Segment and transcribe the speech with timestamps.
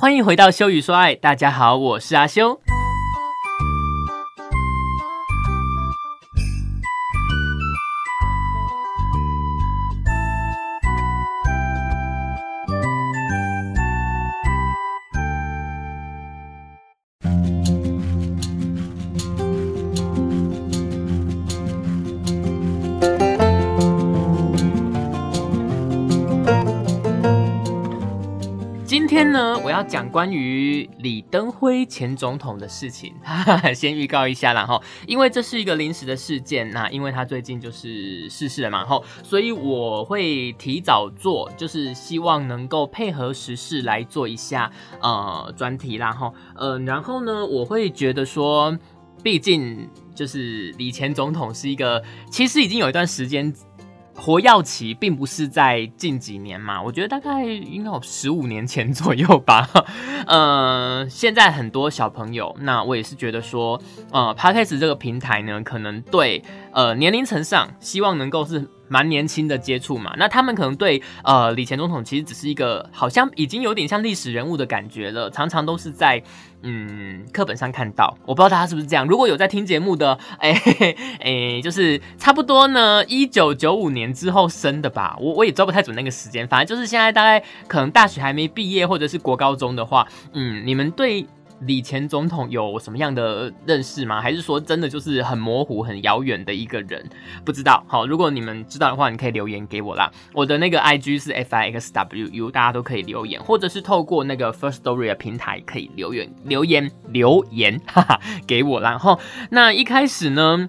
[0.00, 2.60] 欢迎回到修与说爱，大家好，我是阿修。
[29.88, 33.14] 讲关于李登辉前总统的事情，
[33.74, 44.70] 先预告一下啦哈，因为这是一个临时的事件，那因为他最近就是逝世了嘛哈，所以我会提早做，就是希望能够配合时事来做一下
[45.00, 48.76] 呃专题啦哈，呃，然后呢，我会觉得说，
[49.22, 53.52] 毕竟就是李前总统是一个，其实已经有一段时间。
[54.20, 59.70] 活跃期并不是在近几年嘛，我觉得大概应该有十五年前左右吧。
[60.26, 68.68] 呃，现在很多小朋友，那我也是觉得说，呃 p a r k a s 这个平台呢，可能对呃年龄层上，希望能够是。
[68.90, 76.22] 蛮年轻的接触嘛，那他们可能对呃李前总统其实只是一个好像已经有点像历史人物的感觉了，常常都是在
[76.62, 79.06] 嗯课本上看到，我不知道大家是不是这样。
[79.06, 80.52] 如果有在听节目的，哎
[81.20, 91.26] 哎，就是差不多呢，一九九五年之后生的吧，我我也抓不太准那个时间，反正就是现在大概可能大学还没毕业或者是国高中的话，嗯，你们对。
[91.62, 94.20] 李前总统有什么样的认识吗？
[94.20, 97.04] 还是说真的就是很模糊、很遥远的一个人？
[97.44, 97.82] 不知道。
[97.88, 100.10] 好，如果你们知道的话，你可以留言给我啦。
[100.32, 108.80] 我的那个 I G 是 F I X W U，大家都可以留言，或者是透过那个 First Story 的平台可以留言、留言、留言， 哈哈，给我。
[108.80, 109.18] 然后，
[109.50, 110.68] 那一开始呢，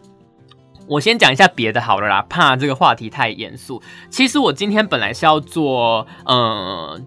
[0.87, 3.79] 我先讲一下别的好了啦，怕这个话题太严肃。
[4.09, 6.99] 其实我今天本来是要做，呃。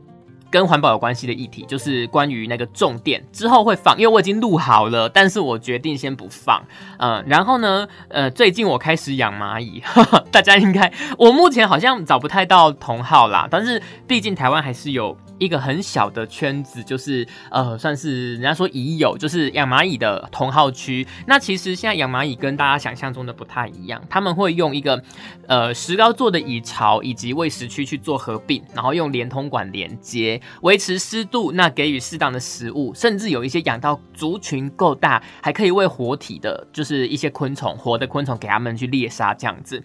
[0.53, 6.63] 跟环保有关系的议题，就是关于那个重电之后会放，因为我已经录好了，但是我决定先不放。
[6.99, 9.83] 嗯，然后呢，呃，最近我开始养蚂蚁，
[10.31, 15.17] 大家应该，我目前好像找不太到同号啦，但是毕竟台湾还是有。
[15.39, 21.07] 一个很小的圈子，就是呃，算是人家说已有，就是养蚂蚁的同号区。
[21.27, 25.03] 那其实现在养蚂蚁跟大家想象中的不太一样，他们会用一个
[25.49, 39.83] 呃石膏做的蚁巢以及喂食区去做合并，然后用连通管连接，维持湿度，那给予适当的食物，甚至有一些养到族群够大，还可以喂活体的，就是一些昆虫，活的昆虫给他们去猎杀这样子。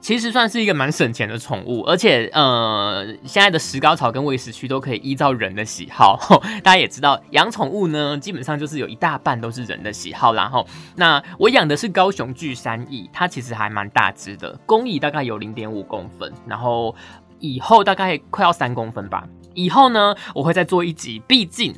[0.00, 6.18] 其实算是一个蛮省钱的宠物，而且呃，现在的石膏草跟喂食区都可以依照人的喜好。
[6.62, 10.32] 大家也知道，养宠物呢，基本上就是有一大半都是人的喜好。
[10.34, 16.94] 然后，那我养的是高雄巨山蚁，它其实还蛮大只的，公蚁大概有零点五公分，然后
[17.40, 19.26] 以后大概快要三公分吧。
[19.54, 21.74] 以后呢，我会再做一集，毕竟。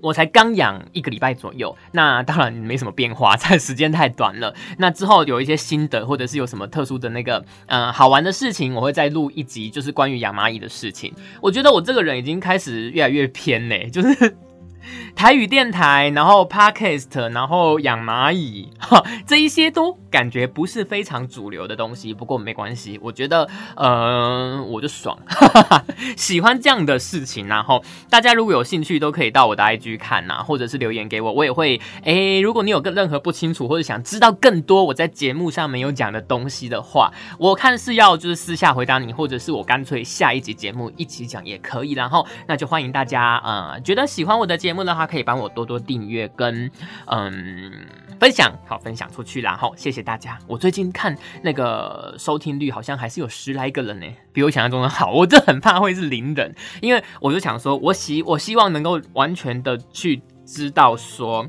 [0.00, 4.54] 我才刚养一个礼拜左右，那当然没什么变化，这时间太短了。
[4.78, 11.12] 那之后有一些心得，或者是有什么特殊的那个嗯好玩的事情，我会再录一集，就是关于养蚂蚁的事情。
[11.40, 14.36] 我觉得我这个人已经开始越来越偏嘞，就是。
[15.18, 22.14] 台语电台，然后 podcast，然后养蚂蚁，哈，这一些都感觉不是非常主流的东西。
[22.14, 25.84] 不过没关系，我觉得，呃，我就爽，哈哈哈
[26.16, 27.48] 喜欢这样的事情。
[27.48, 31.80] 然后大家如果有兴趣，都可以到我的 IG 看呐，或者是留言给我，我也会。
[32.04, 41.94] 诶，如果你有个任何不清楚，或者想知道更多我在节目上没有讲的东西的话，我看是要就是私下回答你，或者是我干脆下一集节目一起讲也可以。
[41.94, 44.78] 然后那就欢迎大家，呃，觉得喜欢我的节目。
[44.84, 46.70] 的话可以帮我多多订阅跟
[47.06, 47.72] 嗯
[48.20, 50.38] 分享，好分享出去然后谢谢大家。
[50.46, 55.12] 我最近看那个收听率好像还是有十来个人呢，比我想象中的好。
[55.12, 61.46] 我真很怕会是零人，因为我就想说，我希我希望能够完全的去知道说。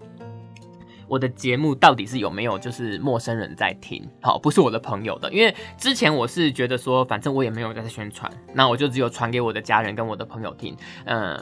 [1.10, 4.08] 我的节目到底是有没有就是陌生人在听？
[4.22, 10.78] 好，不是我的朋友的，因为之前我是觉得说，反正我也没有在宣传，那我就只有传给我的家人跟我的朋友听。
[11.06, 11.38] 嗯，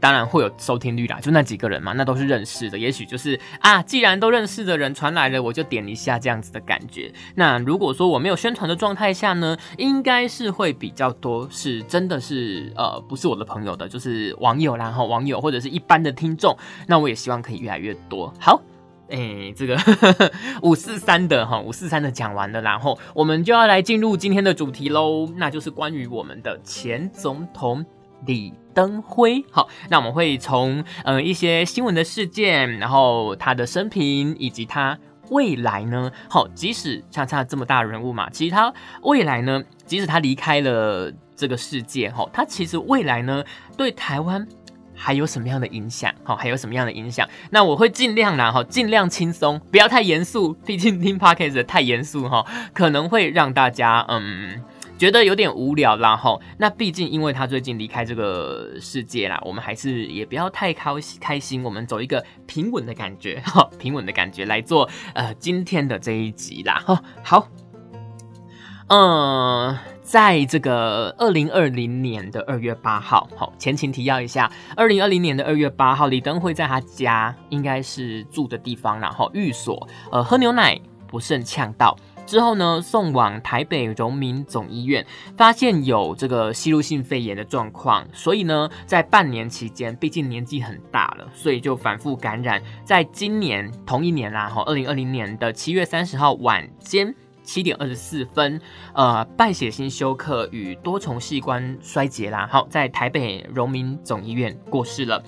[0.00, 2.76] 当然会有收听率啦，就那几个人嘛，那都是认识的。
[2.76, 7.12] 也许就是啊，既然都认识的人传来了，我就点一下这样子的感觉。
[7.36, 16.56] 那如果说我没有宣传的状态下呢，应该是会比较多，是真的是呃，不是我的朋友的，就是网友啦，哈，网友或者是一般的听众。
[16.88, 18.34] 那我也希望可以越来越多。
[18.40, 18.60] 好。
[19.12, 19.78] 哎，这个
[20.62, 27.84] 五四三的哈，五四三的讲完了，然后我们就要来进入今天的主题喽，那就是关于我们的前总统
[28.24, 29.44] 李登辉。
[29.50, 34.98] 好，那我们会从嗯一些新闻的事件，然后他的生平以及他
[35.28, 38.72] 未来呢，好，即使像他这么大人物嘛，其实他
[39.02, 43.44] 未来呢，即使他离开了这个世界，哈，他其实未来呢，
[43.76, 44.48] 对台湾。
[45.04, 46.14] 还有什么样的影响？
[46.22, 47.28] 好，还有什么样的影响？
[47.50, 50.52] 那我会尽量啦，哈，尽量轻松，不要太严肃。
[50.64, 54.62] 毕竟听 podcast 太严肃哈，可能会让大家嗯
[54.96, 56.38] 觉得有点无聊啦哈。
[56.58, 67.02] 那毕竟因为他最近离开这个世界啦，我们还是也不要太开开心，我们走一个平稳的感觉哈，平稳的感觉来做呃今天的这一集啦哈。
[67.24, 67.48] 好，
[68.92, 69.78] 嗯。
[70.02, 81.96] 在这个二零二零年的二月八号，好，前情提要一下，二零二零年的二月八号，李登辉在他家应该是住的地方，然后寓所，呃，喝牛奶不慎呛到，
[82.26, 97.14] 之后呢，送往台北荣民总医院，发现有这个吸入性肺炎的状况，所以呢，在半年期间，毕竟年纪很大了，所以就反复感染，在今年同一年啦，哈，二零二零年的七月三十号晚间。
[97.42, 98.60] 七点二十四分，
[98.94, 105.22] 呃，败血性休克与多重器官衰竭啦，好，在台北荣民总医院过世了，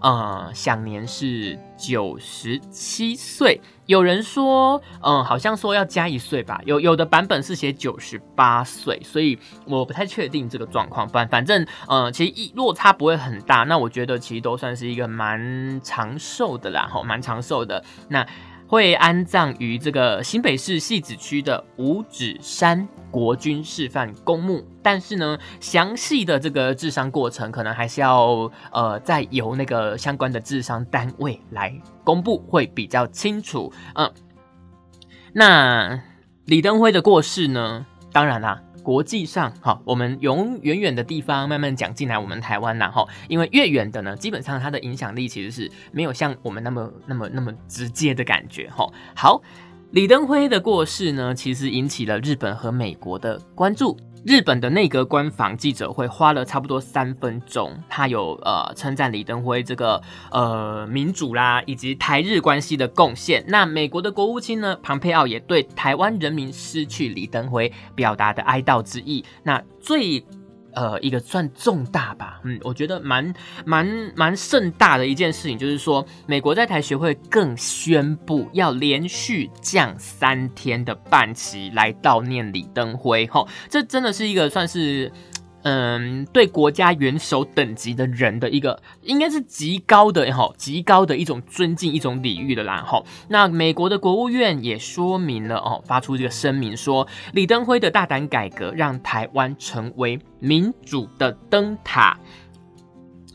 [0.00, 3.60] 呃，享年是九十七岁。
[3.86, 9.36] 有人说，嗯，好像说要加一岁吧，有有的版本是写九十八岁，所以
[9.66, 11.08] 我不太确定这个状况。
[11.08, 17.82] 反反正，呃，其实一落差不会很大，那我觉得其实都算是一个蛮长寿的啦，哈，蛮长寿的。
[18.08, 18.24] 那。
[18.70, 33.72] 会安葬于这个新北市戏子区的五指山国军示范公墓，但是呢，详细的这个治伤过程可能还是要呃再由那个相关的治伤单位来公布，会比较清楚。
[33.96, 34.08] 嗯，
[35.32, 36.00] 那
[36.44, 38.62] 李登辉的过世呢，当然啦。
[38.90, 48.92] 国际上，哈，我们由远远的地方慢慢讲进来，我们台湾呐，哈，因为越远的呢，基本上它的影响力其实是没有像我们那么、那么、那么直接的感觉，哈。
[49.14, 49.40] 好，
[49.92, 53.96] 李登辉的过世呢，其实引起了日本和美国的关注。
[54.24, 60.00] 日本的内阁官房记者会花了差不多三分钟，他有呃称赞李登辉这个
[60.30, 63.44] 呃民主啦，以及台日关系的贡献。
[63.48, 69.24] 那美国的国务卿呢，庞佩奥也对台湾人民失去李登辉表达的哀悼之意。
[69.42, 70.24] 那最。
[70.74, 73.32] 呃，一个算重大吧，嗯，我觉得蛮
[73.64, 85.10] 蛮蛮盛大的一件事情，就是说，美国在台学会更宣布要连续降三天的半旗来悼念李登辉，吼，这真的是一个算是。
[85.62, 93.02] 嗯，对国家元首等级的人的一个，应该是极高的哈，极高的一种尊敬，一种礼遇的啦哈。
[93.28, 102.18] 那美国的国务院也说明了哦，发出这个声明说，李登辉的大胆改革让台湾成为民主的灯塔。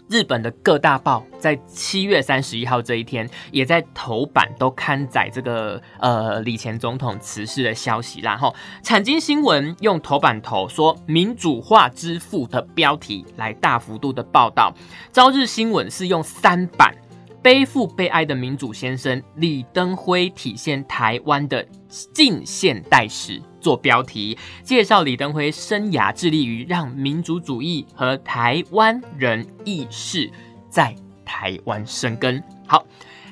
[0.09, 8.19] 日本的各大报在七月三十一号这一天，也在头版都刊载这个呃李前总统辞世的消息。
[8.21, 8.53] 然后
[8.83, 14.73] 产经新闻用头版头说“民主化之父”的标题来大幅度的报道。
[15.11, 16.93] 朝日新闻是用三版。
[17.41, 21.63] 背负悲哀的民主先生李登辉体现台湾的
[22.11, 30.29] 近现代史做标题，介绍李登辉生涯致力于让民主主义和台湾人意识
[30.69, 30.95] 在
[31.25, 32.43] 台湾生根。
[32.67, 32.85] 好，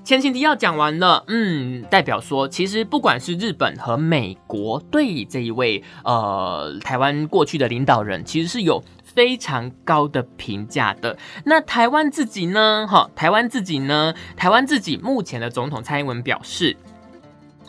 [0.04, 8.84] 前情提要讲完了，嗯，代表说其实不管是日本和美国对这一位呃台湾过去的领导人，其实是有。
[9.04, 11.16] 非常高的评价的，
[11.46, 12.88] 那台湾自己呢？
[12.90, 14.12] 哈，台湾自己呢？
[14.36, 16.76] 台湾自己目前的总统蔡英文表示，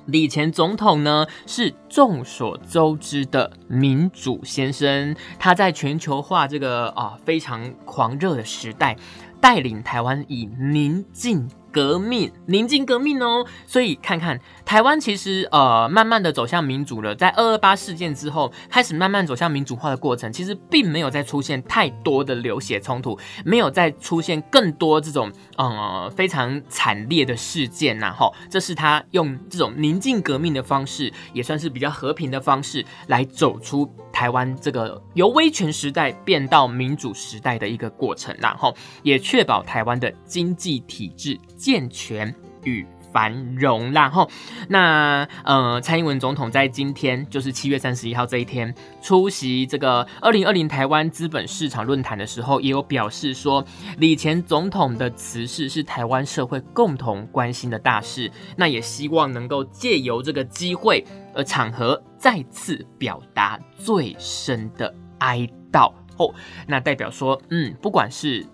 [0.06, 8.96] 李前总统呢是众所周知的民主先生，他在全球化这个啊非常狂热的时代，
[9.40, 11.49] 带领台湾以宁静。
[11.74, 41.37] 革命，宁静革命哦，所以看看台湾其实呃慢慢的走向民主了，在二二八事件之后，开始慢慢走向民主化的过程，其实并没有再出现太多的流血冲突，没有再出现更多这种呃非常惨烈的事件呐，哈，这是他用这种宁静革命的方式，也算是比较和平的方式来走出台湾这个由威权时代变到民主时代的一个过程，然后也确保台湾的经济体制。
[41.56, 44.28] 健全与繁荣然后
[44.68, 53.64] 那呃，蔡英文总统在今天就是七月三十一号这一天出席这个二零二零台湾资本市场论坛的时候，也有表示说，
[53.99, 61.04] 李前总统的辞世是台湾社会共同关心的大事，那也希望能够借由这个机会
[61.35, 66.35] 呃场合，再次表达最深的哀悼哦。
[66.66, 68.44] 那代表说，嗯，不管是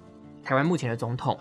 [0.44, 1.38] 台湾目前的总统，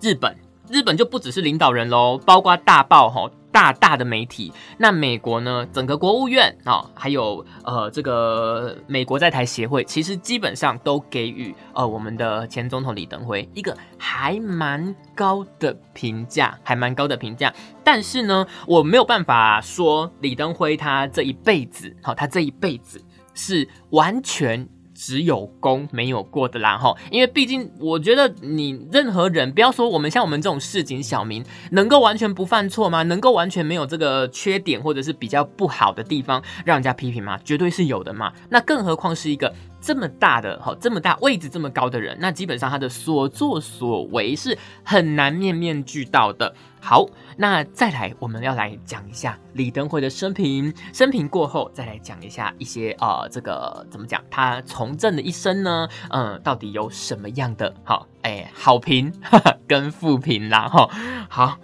[0.00, 0.34] 日本。
[0.72, 4.50] 日本就不只是领导人喽，包括大报哈，大大的媒体。
[4.78, 17.52] 那美国呢，整个国务院啊，还有呃这个美国在台协会，其实基本上都给予呃我们的前总统李登辉一个还蛮高的评价，还蛮高的评价。
[17.84, 22.98] 但是呢，我没有办法说李登辉他这一辈子，好，他这一辈子
[23.34, 24.66] 是完全。
[25.04, 33.02] 只有功没有过的啦哈，因为毕竟我觉得你任何人不要说我们像我们这种市井小民，能够完全不犯错吗？
[33.02, 37.36] 能够完全没有这个缺点或者是比较不好的地方让人家批评吗？
[37.44, 38.32] 绝对是有的嘛。
[38.48, 39.52] 那更何况是一个。
[39.84, 46.54] 这么大的哈，这么大位置这么高的人，那基本上他的所作所为是很难面面俱到的。
[46.84, 50.74] 好，那再来，我们要来讲一下李登辉的生平。
[50.92, 54.20] 生平过后，再来讲一下一些呃，这个怎么讲？
[54.28, 55.88] 他从政的一生呢？
[56.10, 58.08] 嗯，到底有什么样的好？
[58.22, 59.12] 哎，好评
[59.68, 60.90] 跟负评啦哈。
[61.28, 61.56] 好。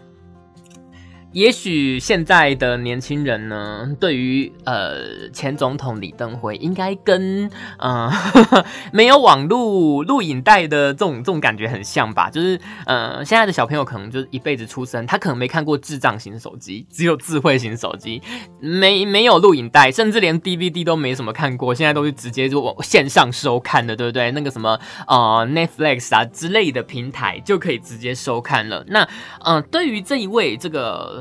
[1.33, 8.11] 也许现在的年轻人呢，对于呃前总统李登辉，应该跟呃
[8.93, 12.31] 没有网络录影带的这种这种感觉很像吧？
[12.31, 18.23] 就是呃现在的小朋友可能就是一辈子出生，他可能没看过智障型手机，只有智慧型手机，
[18.59, 24.31] 没没有录影带，甚至连 DVD 都没什么看过，现在都是直接就线上收看的，对不对？
[24.33, 28.83] 那个什么呃 Netflix 啊之类的平台就可以直接收看了。
[28.89, 29.07] 那
[29.45, 31.19] 嗯，对于这一位这个。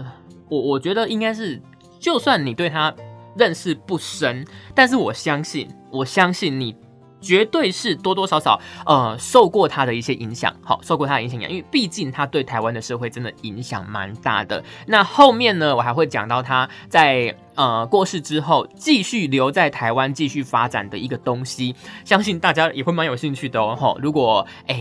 [0.49, 1.61] 我我觉得应该是，
[1.99, 2.93] 就算你对他
[3.35, 6.75] 认识不深，但是我相信，我相信你
[7.19, 14.63] 绝对是多多少少呃受过他的一些影响，好，受过他的影响，因为毕竟他对台湾的社会真的影响蛮大的。
[14.85, 21.75] 那后面呢，我还会讲到他在呃过世之后继续留在台湾继续发展的一个东西，
[22.05, 23.97] 相信大家也会蛮有兴趣的哦。
[24.01, 24.77] 如果哎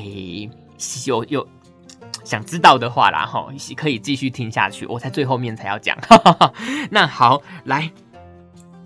[1.07, 1.47] 有有。
[2.27, 5.97] 想知道的话啦，哈，可以继续听下去，我在最后面才要讲。
[6.91, 7.89] 那好，来，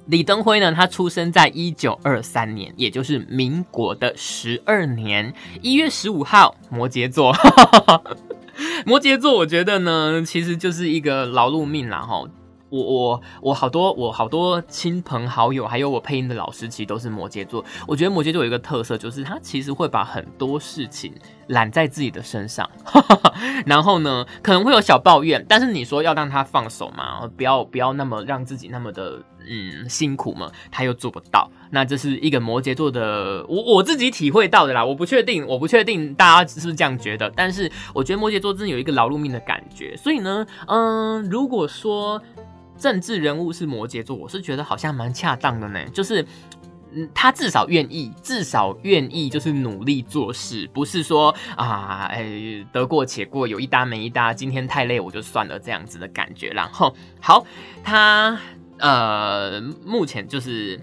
[0.09, 0.71] 李登辉呢？
[0.73, 5.33] 他出生在一九二三年，也就是民国的十二年
[5.63, 7.35] 一月十五号，摩羯座。
[8.85, 12.23] 摩羯座，我觉得呢，其实就是一个劳碌命啦，哈。
[12.71, 17.65] 我我我好多我好多亲朋好友，还有我配音的老师，其实都是摩羯座。
[17.87, 21.13] 我觉得摩羯座有一个特色，就是他其实会把很多事情
[21.49, 22.69] 揽在自己的身上，
[23.67, 31.51] 然后呢，可能会有小抱怨，但是你说要让他放手嘛，不要不要那么让自己那么的嗯辛苦嘛，他又做不到。
[31.73, 39.97] 那这是一个摩羯座的，我我自己体会到的啦，我不确定，我不确定大家是不是这样觉得，但是我觉得摩羯座真的有一个劳碌命的感觉。
[39.97, 42.23] 所以呢，嗯，如果说。
[42.81, 45.79] 政治人物是摩羯座，我是觉得好像蛮恰当的呢。
[45.91, 46.27] 就是，
[46.93, 56.49] 嗯，他至少愿意，至少愿意，就是努力做事，不是说啊，哎，得过且过，有一搭没一搭，今天太累我就算了这样子的感觉。
[56.49, 57.45] 然后，好，
[57.85, 58.37] 他
[58.79, 60.81] 呃，目前就是。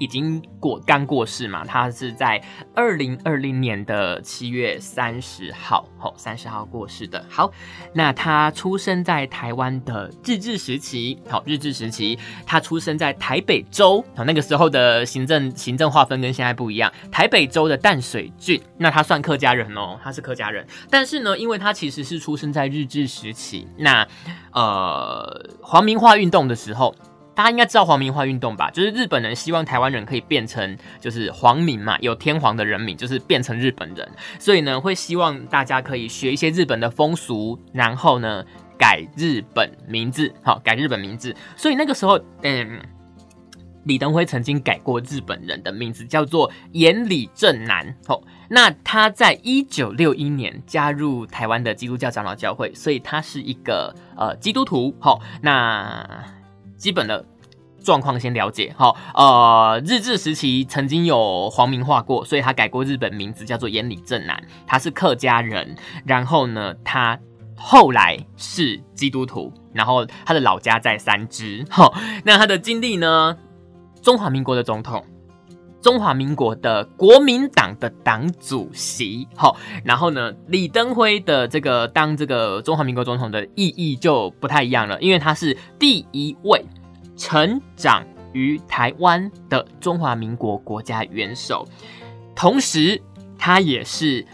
[0.00, 2.42] 已经过刚过世嘛，他是在
[2.74, 7.22] 二零二零年的七月三十号，吼三十号过世的。
[7.28, 7.52] 好，
[7.92, 24.08] 那他出生在台湾的日治时期，好日治时期，他出生在台北州，好那个时候的行政行政划分跟现在不一样，台北州的淡水郡，那他算客家人哦，他是客家人，但是呢，因为他其实是出生在日治时期，那
[24.52, 26.94] 呃皇民化运动的时候。
[27.40, 28.70] 大家应该知道皇民化运动吧？
[28.70, 34.06] 就是日本人希望台湾人可以变成就是皇民嘛，有天皇的人民，就是变成日本人。
[34.38, 38.44] 所以呢，会希望大家可以学一些日本的风俗，然后呢
[38.78, 41.34] 改日本名字，好改日本名字。
[41.56, 42.78] 所以那个时候，嗯，
[43.84, 47.96] 李登辉曾经改过日本人的名字，叫做岩里正男。
[48.08, 54.94] 哦，那他在一九六一年加入台湾的基督教长老教会，所以他是一个呃基督徒。
[55.00, 56.22] 好，那。
[56.80, 57.22] 基本的
[57.82, 67.18] 状况先了解，好，呃，日治时期曾经有皇民化过，所以他改过日本名字，叫做岩里正男，他是客家人，然后呢，他
[67.56, 71.94] 后来是基督徒，然后他的老家在三支，好，
[72.24, 73.36] 那他的经历呢，
[74.02, 75.04] 中华民国的总统。
[75.82, 86.62] 中华民国的国民党的党主席，好，然后呢，李登辉的这个当这个中华民国总统的意义就不太一样了，因为他是第一位
[87.20, 91.68] 成长于台湾的中华民国国家元首，
[92.34, 93.00] 同时
[93.38, 94.26] 他也是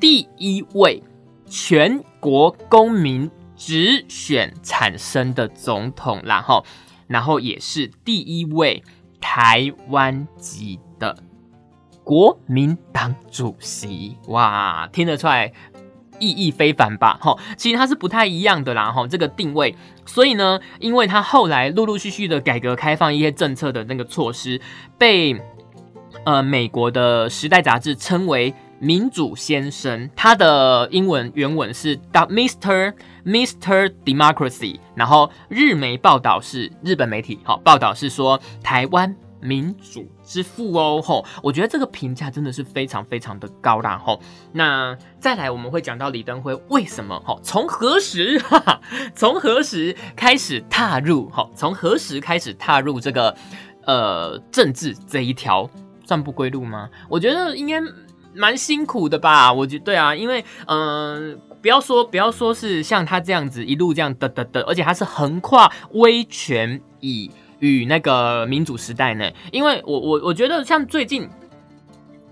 [0.00, 1.02] 第一位
[1.46, 6.64] 全国公民直选产生的总统，然后，
[7.06, 8.82] 然后也是第一位
[9.20, 10.80] 台湾籍。
[11.00, 11.16] 的
[12.04, 15.50] 国民党主席哇，听得出来
[16.20, 17.18] 意义非凡吧？
[17.20, 19.74] 哈，其实它是不太一样的啦，哈，这个定位。
[20.06, 24.60] 所以呢，因为它后来陆陆续续的改革开放一些政策的那个措施，
[24.96, 25.36] 被
[26.24, 30.08] 呃美国的时代杂志称为民主先生。
[30.14, 32.94] 他的英文原文是 Mr.
[33.24, 33.92] Mr.
[34.04, 34.78] Democracy。
[34.94, 39.16] 然后日媒报道是日本媒体好报道是说台湾。
[39.42, 44.20] 民主之父哦，吼，我觉得这个评价真的是非常非常的高啦，吼。
[44.52, 48.80] 那再来我们会讲到李登辉为什么，吼，从何时， 哈哈，
[49.12, 53.34] 从何时开始踏入，吼，从何时开始踏入这个
[53.84, 55.68] 呃政治这一条
[56.06, 56.88] 算不归路吗？
[57.08, 57.80] 我觉得应该
[58.32, 59.52] 蛮辛苦的吧。
[59.52, 67.28] 我觉对啊，因为嗯，不要说不要说是像他这样子一路这样的的的，而且他是横跨威权以。
[67.60, 69.30] 与那个民主时代呢？
[69.52, 71.28] 因为我我我觉得像最近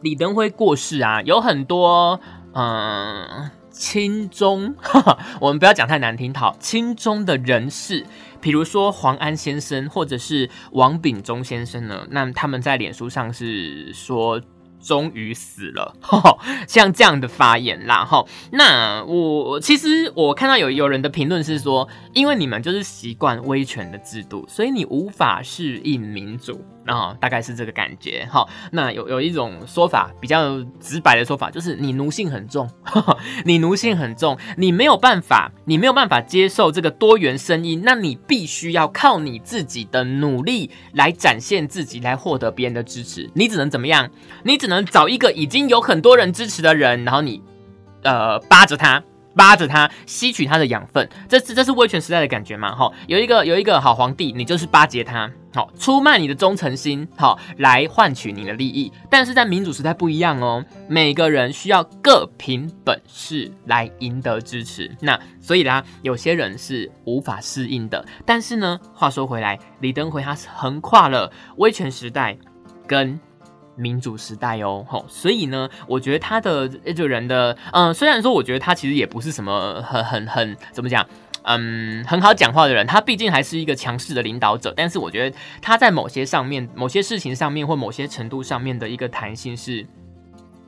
[0.03, 2.21] 李登辉过世啊，有很多
[2.53, 4.75] 嗯亲中，
[5.41, 8.05] 我们不要讲太难听，好亲中的人士，
[8.41, 14.41] 比如说黄安先生或者是王炳忠先生呢，那他们在脸书上是说。
[14.81, 15.95] 终于死了，
[16.67, 18.25] 像这样的发言啦，哈。
[18.53, 26.65] 那我其实我看到有有人的评论是说，因为你们就是习惯威权的制度，所以你无法适应民主。
[26.89, 28.49] 啊，大概是这个感觉哈。
[28.73, 32.69] 那有有一种说法比较直白的说法，就是你奴性很重，
[33.45, 43.31] 你奴性很重，你没有办法，你没有办法接受这个多元声音，那你必须要靠你自己的努力来展现自己，来获得别人的支持。
[43.35, 44.11] 你只能怎么样？
[44.43, 47.43] 你只能找一个已经有很多人支持的人，然后你
[48.03, 49.05] 呃扒着他。
[49.39, 52.75] 扒着他，吸取他的养分，这是这是威权时代的感觉嘛？
[52.75, 58.93] 哈，有一个有一个好皇帝，你就是巴结他，好出卖你的忠诚心，好来换取你的利益。
[59.09, 64.91] 但是在民主时代不一样哦，每个人需要各凭本事来赢得支持。
[65.01, 68.05] 那所以啦，有些人是无法适应的。
[68.27, 72.37] 但是呢，话说回来，李登辉他是横跨了威权时代
[72.89, 73.21] 跟。
[73.79, 81.07] 民主时代哦，吼，所以呢，我觉得他的这人的，嗯，虽然说我觉得他其实也不是什么很很很怎么讲，
[81.45, 89.87] 嗯，很好讲话的人，他毕竟还是一个强势的领导者，但是我觉得他在某些上面、某些事情上面或某些程度上面的一个弹性是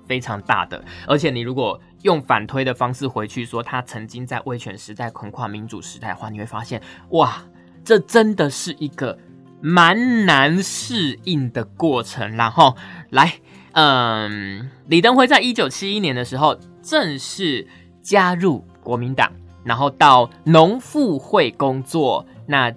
[0.07, 7.43] 非常大的，而且你如果用反推的方式回去说他曾经在威权时代横跨民主时代的话，你会发现，哇，
[7.85, 9.19] 这真的是一个。
[9.63, 12.75] 蛮难适应的过程，然后
[13.11, 13.35] 来，
[13.73, 17.67] 嗯，李登辉在一九七一年的时候正式
[18.03, 19.31] 加入国民党，
[19.65, 22.73] 然后到农妇会工作，那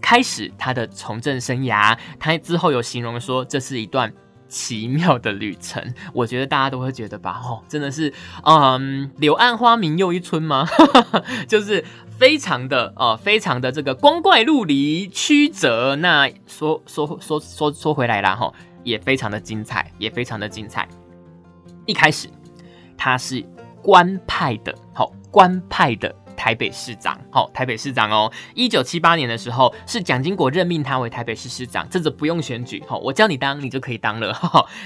[0.00, 1.96] 开始他的从政生涯。
[2.18, 4.12] 他之后有形容说，这是一段
[4.48, 5.82] 奇妙的旅程。
[6.12, 8.12] 我觉得大家都会觉得吧，哦，真的是，
[8.44, 10.66] 嗯，柳暗花明又一村吗？
[11.48, 11.84] 就是。
[12.20, 15.96] 非常的呃，非常的这个光怪陆离曲折。
[15.96, 18.52] 那说说说说说回来啦哈，
[18.84, 20.88] 也非常的精彩，也非常的精彩。
[21.86, 22.28] 一开始
[22.96, 23.44] 他是
[23.82, 26.14] 官派的，好官派的。
[26.36, 28.32] 台北市长，好，台北市长哦。
[28.54, 34.34] 一九七八年的时候，是蒋经国任命他为台北市市长，这个不用选举，好，我叫你当，你就可以当了。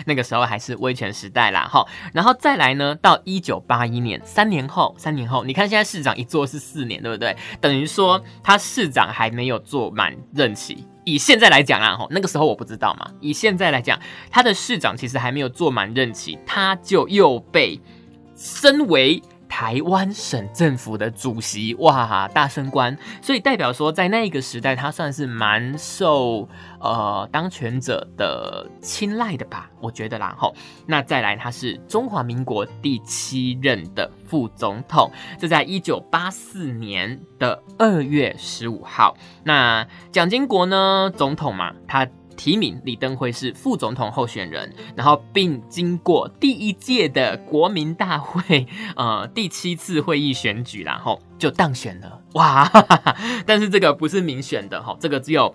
[0.04, 1.87] 那个时候还是威权时代啦，哈。
[2.12, 7.37] 然后再来呢，到一九八一年，三年后，三年后，你看现在市长一做是四年，对不对？
[7.61, 10.85] 等于说他市长还没有做满任期。
[11.05, 13.11] 以现在来讲啊，吼，那个时候我不知道嘛。
[13.21, 13.99] 以现在来讲，
[14.31, 17.81] 他的市长其实还没有做满任期，他就又被
[18.35, 19.23] 升为。
[19.57, 26.49] 台湾省政府的主席哇，大升官，所以代表说，在那个时代，他算是蛮受
[26.81, 30.53] 呃当权者的青睐的吧，我觉得啦吼。
[30.88, 39.17] 那再来，他是中华民国第七任的副总统，这在一九八四年的二月十五号。
[39.45, 42.05] 那蒋经国呢，总统嘛，他。
[42.37, 48.66] 提名李登辉是副总统候选人，然后并经过第一届的国民大会，
[48.97, 52.20] 呃，第七次会议选举，然后就当选了。
[52.35, 52.68] 哇！
[53.47, 55.55] 但是这个不是民选的哈，这个只有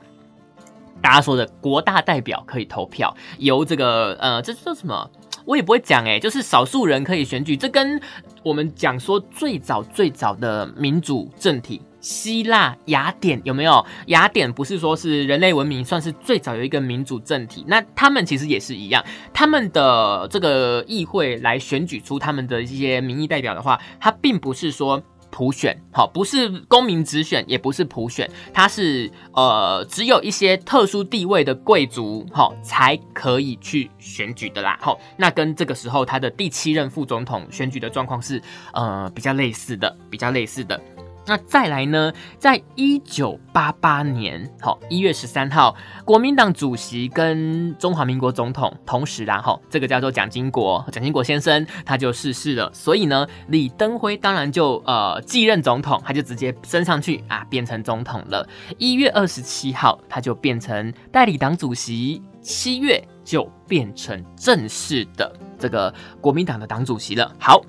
[1.02, 5.10] 大家说的国大代表可以投票，由这个呃，这叫什么？
[5.46, 7.58] 我也不会讲哎，就是少数人可以选举。
[7.58, 8.00] 这跟
[8.44, 11.82] 我们讲说最早最早的民主政体。
[12.02, 13.86] 希腊雅典有没有？
[14.08, 25.02] 雅典不是说是人类文明算是最早有一个民主政体，那他们其实也是一样，他们的这个议会来选举出他们的一些民意代表的话，他并不是说。
[25.32, 38.42] 普选，好，不是公民直选，也不是普选，它是呃只有一些特殊地位的贵族，好才可以去选举的啦，好，那跟这个时候他的第七任副总统选举的状况是
[38.74, 40.82] 呃比较类似的，比较类似的。
[41.30, 42.12] 那再来呢？
[42.40, 52.72] 在一九八八年，好一月十三号，国民党主席跟中华民国总统同时，然后这个叫做蒋经国，蒋经国先生他就逝世了。
[52.74, 58.44] 所以呢，李登辉当然就呃继任总统，他就直接升上去啊，变成总统了。
[58.80, 67.32] 一月二十七号，他就变成代理党主席，七月就变成正式的这个国民党的党主席了。
[67.40, 67.62] 好，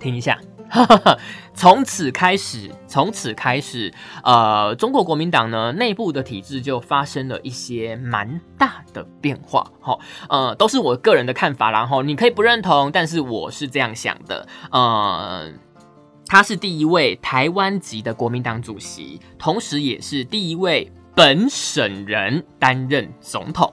[0.00, 0.38] 听一下。
[1.54, 3.92] 从此开始，从此开始，
[4.24, 9.70] 呃，中国国民党呢内部的体制就发生了一些蛮大的变化。
[9.80, 9.96] 哈，
[10.28, 14.46] 呃，都是我个人的看法，然后你可以不认同，但是我是这样想的。
[14.72, 15.48] 呃，
[16.26, 23.72] 他是第一位台湾籍的国民党主席，同时也是第一位本省人担任总统。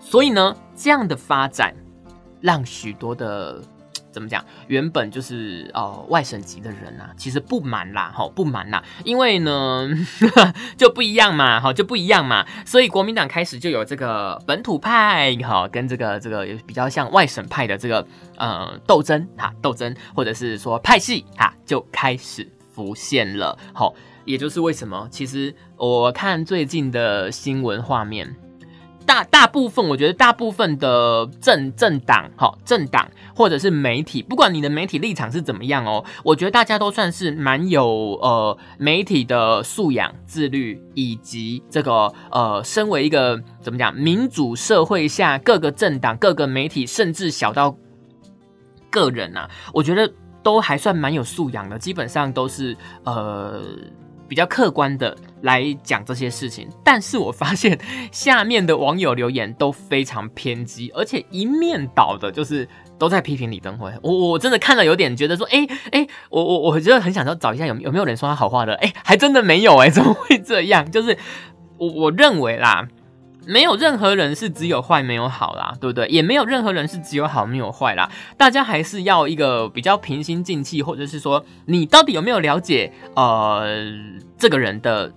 [0.00, 1.72] 所以呢，这样的发展
[2.40, 3.62] 让许多的。
[4.16, 4.42] 怎么讲？
[4.66, 9.90] 原本就是哦外省籍的人啊，其实不满啦，哈不满啦，因为呢
[10.78, 18.06] 就不一样嘛，哈就不一样嘛，所以国民党开始就有这个本土派哈跟这个这个比较像外省派的这个
[18.38, 28.34] 呃斗争哈斗争，或者是说派系哈就开始浮现了，好，也就是为什么其实我看最近的新闻画面。
[29.06, 47.76] 大大部分，我觉得大部分的政政党，哈，政党或者是媒体，不管你的媒体立场是怎么样哦，我觉得大家都算是蛮有呃媒体的素养、自律，以及这个呃，身为一个怎么讲民主社会下各个政党、各个媒体，甚至小到
[48.90, 53.62] 个人呐，我觉得都还算蛮有素养的，基本上都是呃。
[54.28, 57.78] 比较客观的来讲这些事情，但是我发现
[58.12, 63.92] 下面的网友留言都非常偏激，而且一面倒的，就是都在批评李登辉。
[64.02, 70.90] 我我真的看了有点觉得说，哎哎，我我我觉得很想要找一下有有没有人说他好话的，哎，还真的没有哎，怎么会这样？
[70.90, 71.16] 就是
[71.78, 72.86] 我我认为啦。
[73.46, 76.08] 没有任何人是只有坏没有好啦，对不对？
[76.08, 78.10] 也没有任何人是只有好没有坏啦。
[78.36, 83.64] 大家还是要一个比较平心静气，或者是说你到底有没有了解呃
[84.36, 85.12] 这个人的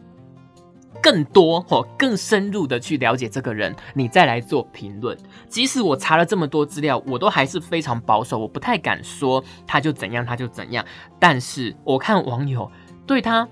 [1.02, 5.18] 更多或更深入的去了解这个人，你再来做评论。
[5.48, 10.86] 即使我查了这么多资料，我都还是非常保守，我不太敢说他就怎样他就怎样。
[11.18, 12.72] 但是我看网友
[13.08, 13.48] 对他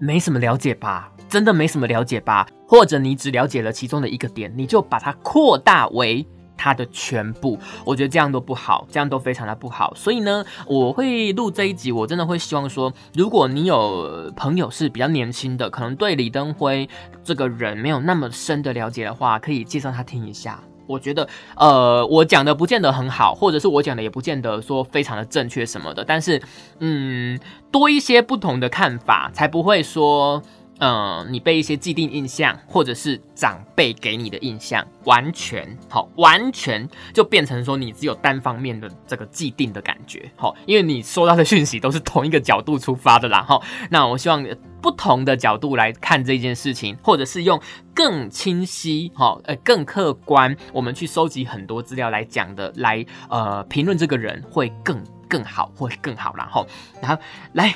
[0.00, 1.12] 没什么了解吧。
[1.34, 2.46] 真的没什么了解吧？
[2.64, 6.24] 或者你只了解了其中的一个点，你就把它扩大为
[6.56, 7.58] 它的全部？
[7.84, 9.92] 我觉得这样都不好，这样都非常的不好。
[9.96, 16.88] 所以呢，我会录这一集，我真的会希望说，如果你有朋友是比较年轻的，可能对李登辉
[17.24, 20.62] 这个人没有那么深的了解的话，可以介绍他听一下。
[20.86, 26.04] 我觉得，呃，我讲的不见得很好，或者是我讲的也不见得说非常的正确什么的。
[26.04, 26.40] 但是，
[26.78, 27.40] 嗯，
[27.72, 30.40] 多一些不同的看法，才不会说。
[30.80, 43.60] 嗯，你被一些既定印象，或者是长辈给你的印象，完全好，完全就变成说你只有单方面的这个既定的感觉，好，因为你收到的讯息都是同一个角度出发的啦，哈。
[43.88, 44.44] 那我希望
[44.82, 47.60] 不同的角度来看这件事情，或者是用
[47.94, 56.66] 更清晰，哈，呃，更客观，我们去收集很多资料来讲的，来呃评论这个人会更更好，会更好，然后，
[57.00, 57.74] 然后来，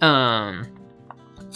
[0.00, 0.64] 嗯。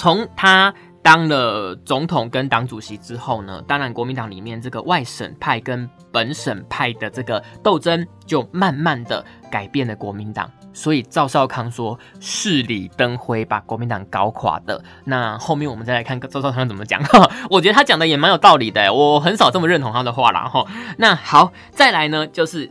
[0.02, 10.50] 从他当了总统跟党主席之后呢，当然国民党里面这个外省派跟本省派的这个斗争就慢慢的改变了国民党。
[10.72, 14.82] 所以赵少康说是李登辉把国民党搞垮的。
[15.04, 17.00] 那后面我们再来看赵少康怎么讲。
[17.48, 20.48] 我觉得他讲的也蛮有道理的，我很少这么认同他的话啦。
[20.48, 20.66] 哈。
[20.98, 22.68] 那好，再来呢就是。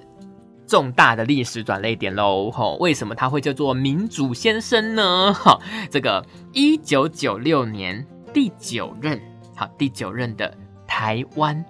[0.72, 2.50] 重大的历史转捩点喽！
[2.50, 5.34] 吼，为什么他会叫做民主先生呢？
[5.36, 9.22] 哈，这个一九九六年第九任，
[9.54, 10.58] 好，第九任的
[10.88, 11.62] 台湾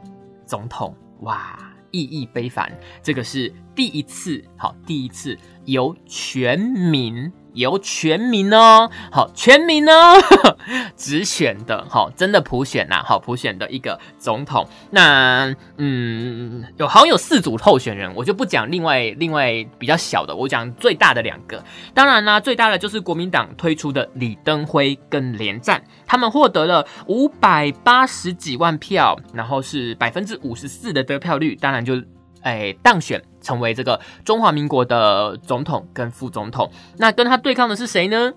[0.46, 1.58] 总统，哇，
[1.90, 2.72] 意义非凡。
[3.02, 5.36] 这个是第一次，好，第一次
[5.66, 7.34] 由全民。
[7.54, 10.16] 由全民哦，好，全民哦，
[10.96, 14.68] 直选的，好，真的普选呐，好，普选的一个总统。
[14.90, 21.64] 那，嗯，有好像有四组候选人，我就不讲另外另外比较小的，我讲最大的两个。
[21.94, 32.02] 当然啦，最大的就是国民党推出的李登辉跟连战，他们获得了五百八十几万票，然后是百分之五十四的得票率，当然就，
[32.42, 33.22] 哎，当选。
[33.42, 36.72] 成为这个中华民国的总统跟副总统。
[36.98, 38.32] 那跟他对抗的是谁呢？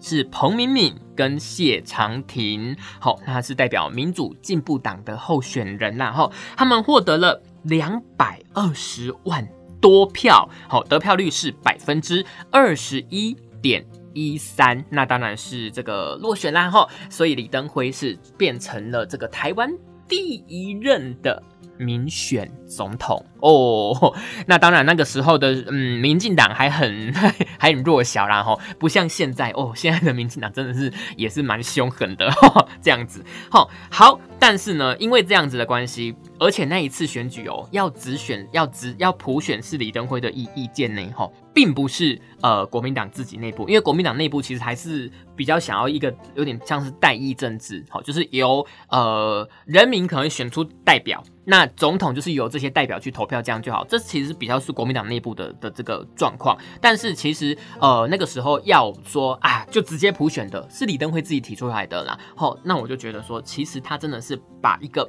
[0.00, 2.76] 是彭明敏跟谢长廷。
[2.98, 6.10] 好，他是代表民主进步党的候选人啦。
[6.10, 9.48] 哈，他们获得了两百二十万
[9.80, 14.84] 多票，好，得票率是百分之二十一点一三。
[14.90, 16.68] 那当然是这个落选啦。
[16.68, 19.70] 哈，所以李登辉是变成了这个台湾
[20.08, 21.40] 第一任的。
[21.76, 23.24] 民选总统。
[23.40, 24.14] 哦，
[24.46, 27.12] 那当然那个时候的嗯，民进党还很
[27.58, 32.30] 还很弱小啦吼，不像现在哦，现在的民进党真的是也是蛮凶狠的
[32.80, 41.32] 这样子，好，好，但是呢，因为这样子的关系，而且那一次选举哦，要直选要直要普选是李登辉的意意见呢吼。
[41.54, 53.84] 并不是呃国民党自己内部，因为国民党内部其实还是比较想要一个有点像是代议政治，好，就是由呃人民可能选出代表，那总统就是由这些代表去投票，这样就好。
[53.88, 56.56] 这其实比较是国民党内部的的这个状况。
[56.80, 62.18] 但是其实呃那个时候要说啊，就直接普选的是李登辉自己提出来的啦。
[62.36, 65.08] 好，那我就觉得说，其实他真的是把一个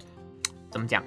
[0.72, 1.04] 怎么讲？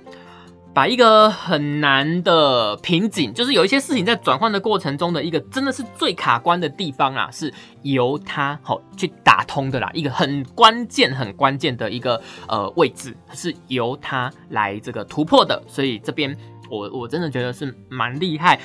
[0.77, 15.63] 把一个很难的瓶颈，就是有一些事情在转换的过程中的一个真的是最卡关的地方啊，是由他好去打通的啦，一个很关键、很关键的一个呃位置，是由他来这个突破的。
[15.67, 16.37] 所以这边
[16.71, 18.61] 我我真的觉得是蛮厉害，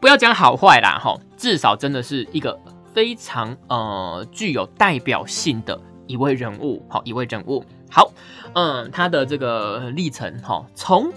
[0.00, 2.58] 不要讲好坏啦，哈，至少真的是一个
[2.94, 7.62] 非常呃具有代表性的一位人物，好一位人物。
[7.90, 8.10] 好，
[8.54, 11.12] 嗯，他的这个历程，哈，从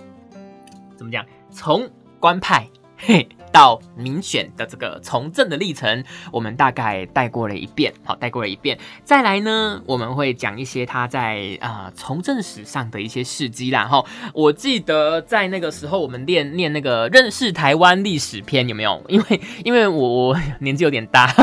[0.98, 1.26] 怎么讲？
[1.50, 7.94] 从官派嘿到民选的这个从政的历程，我们大概带过了一遍。
[8.04, 8.78] 好，带过了一遍。
[9.04, 13.86] 再来呢，我们会讲一些他在啊从政史上的一些事迹啦。
[13.86, 19.02] 哈，我记得在那个时候，我们练念那个认识台湾历史篇，有没有？
[19.10, 21.34] 因为因为我我年纪有点大，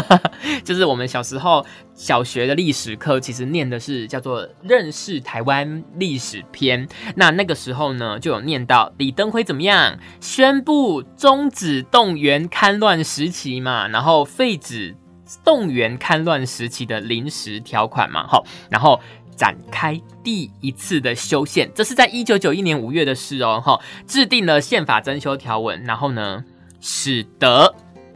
[0.65, 1.65] 就是我们小时候。
[1.97, 14.97] 小学的历史课其实念的是叫做认识台湾历史篇，那那个时候呢就有念到李登辉怎么样宣布终止动员戡乱时期嘛，然后废止
[15.45, 19.01] 动员戡乱时期的临时条款嘛，好，然后
[19.37, 26.45] 展开第一次的修宪，这是在一九九一年五月的事哦，哈，制定了宪法增修条文，然后呢
[26.81, 27.73] 使得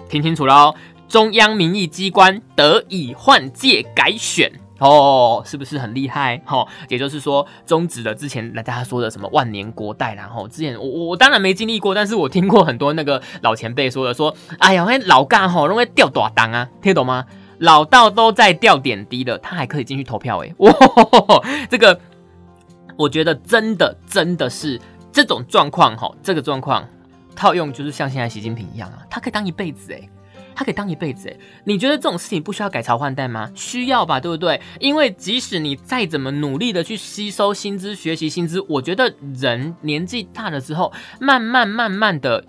[0.09, 0.75] 听清楚喽。
[1.07, 6.41] 中央民意机关得以换届改选哦，是不是很厉害？
[6.45, 17.25] 哈，也就是说终止了之前大家说的什么万年国代，然后之前我我当然没经历过，但是我听过很多那个老前辈说的，说哎呀，那老干哈容易掉大档啊，听懂吗？
[17.59, 20.73] 老道都在掉点滴了，他还可以进去投票哎， 哇，
[21.69, 22.01] 这个
[22.97, 26.88] 我觉得真的真的是这种状况哈，这个状况
[27.35, 30.09] 套用就是像现在习近平一样啊，他可以当一辈子哎。
[30.59, 33.49] 他可以当一辈子诶，你觉得这种事情不需要改朝换代吗？
[33.55, 34.61] 需要吧，对不对？
[34.81, 42.44] 因为即使你再怎么努力的去吸收薪资、学习薪资，我觉得人年纪大了之后，慢慢慢慢的，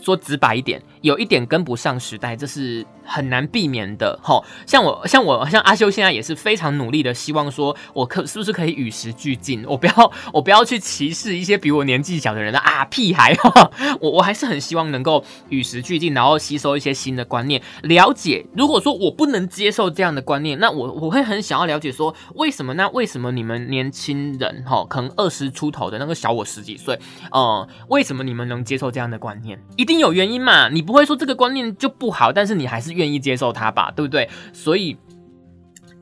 [0.00, 2.86] 说直白一点，有一点跟不上时代，这是。
[3.02, 13.68] 很难避免的哈，像我像我像阿修现在也是非常努力的，希望说我可是不是可以与时俱进，我不要 我不要去歧视一些比我年纪小的人的啊屁孩哈，
[14.00, 18.46] 我我还是很希望能够与时俱进，然后吸收一些新的观念，了解。
[18.54, 22.74] 如果说我不能接受这样的观念，那我我会很想要了解说为什么？
[22.74, 26.96] 那为什么你们年轻人哈，可能二十出头的那个小我十几岁，
[27.32, 29.60] 呃，为什么你们能接受这样的观念？
[29.74, 30.68] 一定有原因嘛？
[30.68, 32.90] 你不会说这个观念就不好，但是你还是。
[32.90, 34.28] 愿意接受他吧，对不对？
[34.52, 34.96] 所以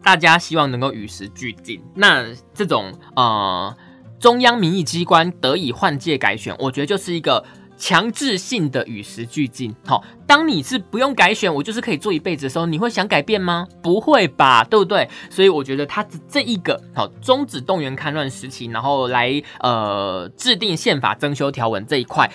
[0.02, 1.82] 大家希望能够与时俱进。
[1.94, 2.24] 那
[2.54, 3.76] 这种呃，
[4.18, 7.44] 中央民意机关得以换届改选，我觉得就是一个
[7.76, 9.76] 强制性的与时俱进。
[9.86, 13.68] 好，当你是不用改选，我就是可以做一辈子的时候，你会想改变吗？
[13.82, 15.08] 不会吧，对不对？
[15.28, 22.28] 所以我觉得他这一个好终止动员戡乱时期，然后来呃制定宪法增修条文这一块，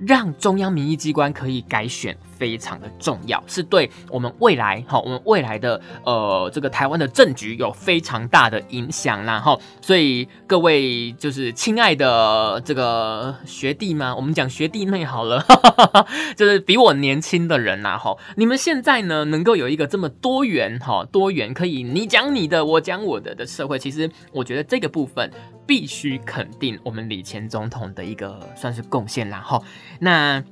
[0.00, 2.16] 让中央民意机关可以改选。
[2.40, 9.54] 非常的重要，是对我们未来哈，我们未来的呃这个台湾的政局有非常大的影响啦哈。
[9.82, 14.16] 所以各位就是亲爱的这个学弟嘛？
[14.16, 15.44] 我们讲学弟妹好了，
[16.34, 18.16] 就是比我年轻的人呐哈。
[18.36, 25.30] 你们现在呢能够有一个这么多元哈多元可以你讲你的我讲我的的社会，其实我觉得这个部分
[25.66, 29.62] 必须肯定我们李前总统的一个算是贡献然后。
[29.98, 30.42] 那。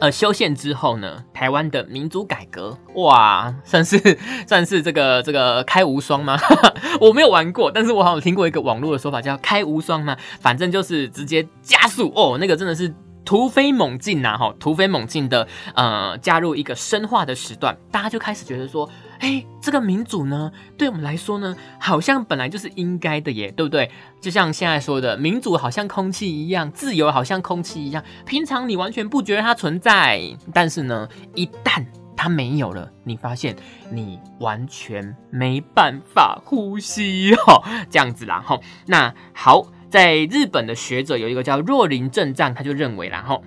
[0.00, 6.38] 呃，修宪之后呢，台湾的民主改革，哇，算是算是这个这个开无双吗？
[7.00, 10.16] 我没有玩过，但是我好像听过一个网络的说法，叫开无双嘛？
[10.40, 12.92] 反正就是直接加速哦，那个真的是。
[13.22, 18.88] 突飞猛进呐，哈，突飞猛进的呃加入一个深化的时段，大家就开始觉得说，
[19.20, 23.90] 哎，这个民主呢，对我们来说呢，好像本来就是应该的耶，对不对？
[24.20, 30.20] 就像现在说的，民主好像空气一样，自由好像空气一样，平常你完全不觉得它存在，
[30.52, 33.54] 但是呢，一旦它没有了，你发现
[33.92, 38.58] 你完全没办法呼吸哦，这样子啦哈。
[38.86, 39.66] 那好。
[39.90, 43.42] 在日本的学者有一个叫若林正藏，他就认为，然后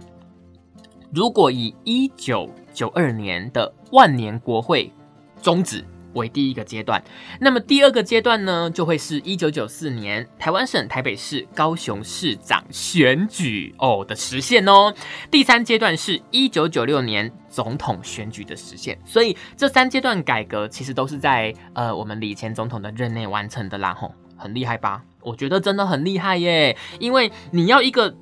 [1.13, 4.91] 如果以一九九二年的万年国会
[5.43, 7.03] 终止为第一个阶段，
[7.41, 14.93] 那么第二个阶段呢，就会是一九九四年台湾省台北市、高雄市长选举哦的实现哦。
[15.29, 18.97] 第三阶段是一九九六年总统选举的实现。
[19.03, 25.01] 所以这三阶段改革其实都是在呃我们李前总统的任内完成的啦，吼，很厉害吧？
[25.21, 28.13] 我觉得真的很厉害耶，因为你要一个，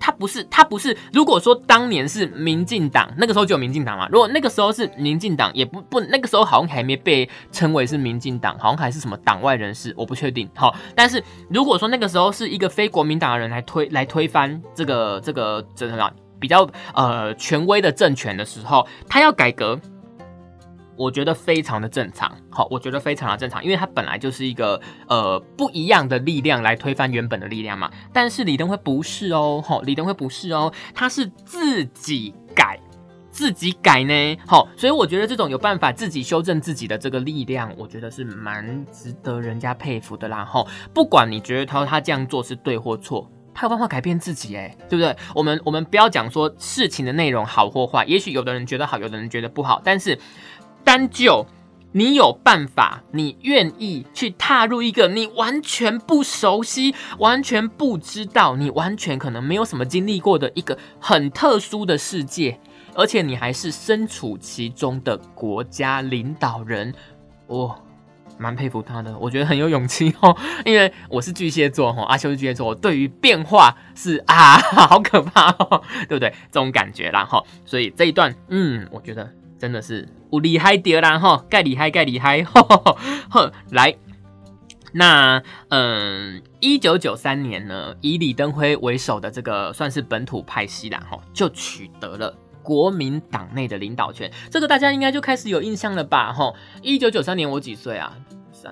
[0.00, 4.08] 他不是他不是，如果说当年是民进党，那个时候就有民进党嘛。
[4.10, 10.48] 如果那个时候是民进党，也不不那个时候好像还没被称为是民进党，好像还是什么党外人士，我不确定。
[10.56, 16.10] 好，但是如果说那个时候是一个非国民党的人来推来推翻这个这个怎么样
[16.40, 19.78] 比较呃权威的政权的时候，他要改革。
[21.00, 27.90] 我觉得非常的正常，好，我觉得非常的正常，因为它本来就是一个呃不一样的力量来推翻原本的力量嘛。
[28.12, 32.78] 但是李登辉不是哦，好，李登辉不是哦，他是自己改，
[33.30, 40.44] 自己改呢，好，所以我觉得这种有办法自己修正自己的这个力量，我觉得是蛮值得人家佩服的啦。
[40.44, 45.16] 哈，不管你觉得他他这样做是对或错，他有办法改变自己，哎，对不对？
[45.34, 50.18] 我们我们不要讲说事情的内容好或坏，也许有的人觉得好，有的人觉得不好，但是。
[50.84, 51.46] 单就
[51.92, 62.60] 你有办法，你愿意去踏入一个你完全不熟悉、完全不知道、你完全可能没有什么经历过的一个很特殊的世界，
[62.94, 66.94] 而且你还是身处其中的国家领导人，
[67.48, 67.76] 我
[68.38, 69.18] 蛮佩服他的。
[69.18, 74.56] 我觉得很有勇气哦， 因为我是巨蟹座哈，阿修是巨蟹座，对于变化是啊，
[74.88, 76.30] 好可怕哦，对不对？
[76.52, 79.28] 这种感觉啦哈，所以这一段，嗯，我觉得
[79.60, 80.08] 真的是。
[80.30, 83.94] 我厉害点啦哈，盖厉害盖厉害，呵， 来，
[84.92, 96.52] 那嗯，一九九三年呢，以李登辉为首的这个算是本土派系啦哈，就取得了国民党内的领导权，这个大家应该就开始有印象了吧哈？
[96.80, 98.16] 一九九三年我几岁啊？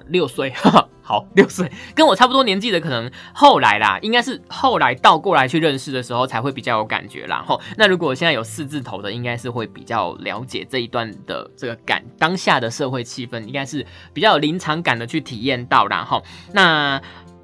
[0.08, 0.52] 六岁，
[1.02, 7.42] 好，六岁，跟我差不多年纪的，可能后来啦，应该是后来倒过来去认识的时候，才会比较有感觉啦。
[7.46, 16.22] 吼，那如果现在有四字头的，应该是会比较了解这一段的这个感，当下的社会气氛，应该是比较有临场感的去体验到，然后
[16.52, 17.00] 那。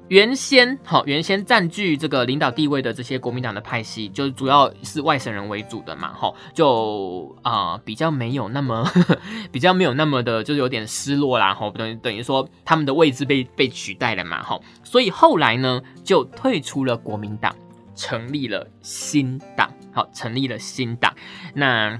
[0.07, 8.87] 原先好，原先占据这个领导地位的这些国民党的派系，就主要是外省人为主的嘛，哈，就啊比较没有那么
[9.51, 17.55] 比较没有那么的，就是有点失落啦，哈，等等于说他们的位置被被取代了嘛，哈，所以后来呢就退出了国民党，
[17.95, 21.13] 成立了新党，好，成立了新党，
[21.53, 21.99] 那。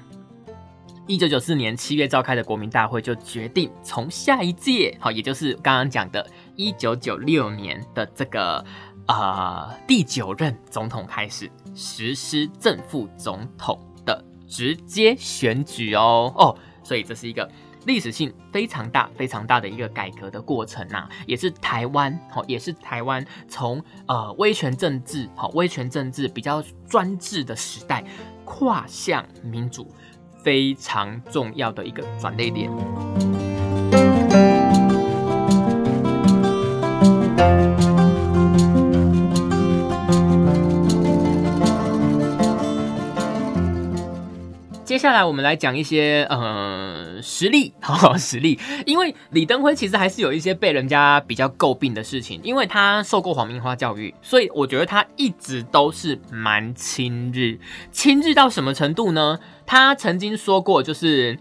[1.07, 8.65] 一九九四年七月召开的国民大会就决定从下一届，好，也就是刚刚讲的一九九六年的这个
[9.07, 17.47] 呃第九任总统开始实施正副总统的直接选举哦哦，所以这是一个
[17.85, 28.03] 历史性非常大、非常大的一个改革的过程呐，也是台湾好，也是台湾从呃威权政治好威权政治比较专制的时代
[28.43, 29.87] 跨向民主。
[30.45, 33.34] 非常重要的一个转捩点。
[44.95, 57.59] 接下来我们来讲一些呃实例， 好实力，因为李登辉其实还是有一些被人家比较诟病的事情，因为他受过黄明花教育，所以我觉得他一直都是蛮亲日，
[57.91, 59.37] 亲日到什么程度呢？
[59.65, 61.37] 他曾经说过，就是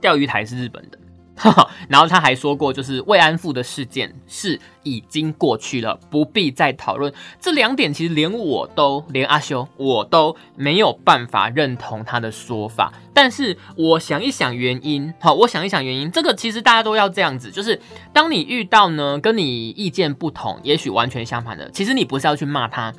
[0.00, 0.97] 钓鱼台是日本的，
[1.38, 7.12] 哈 哈然后他还说过，就是慰安妇的事件是已经过去了，不必再讨论。
[7.40, 12.92] 这两点其实连我都，连阿修我都没有办法认同他的说法。
[13.14, 17.80] 但是我想一想原因，好，我想一想原因，这个其实大家都要这样子，就是
[18.12, 22.92] 当你遇到呢跟你意见不同，也许完全相反的，其实你不是要去骂他，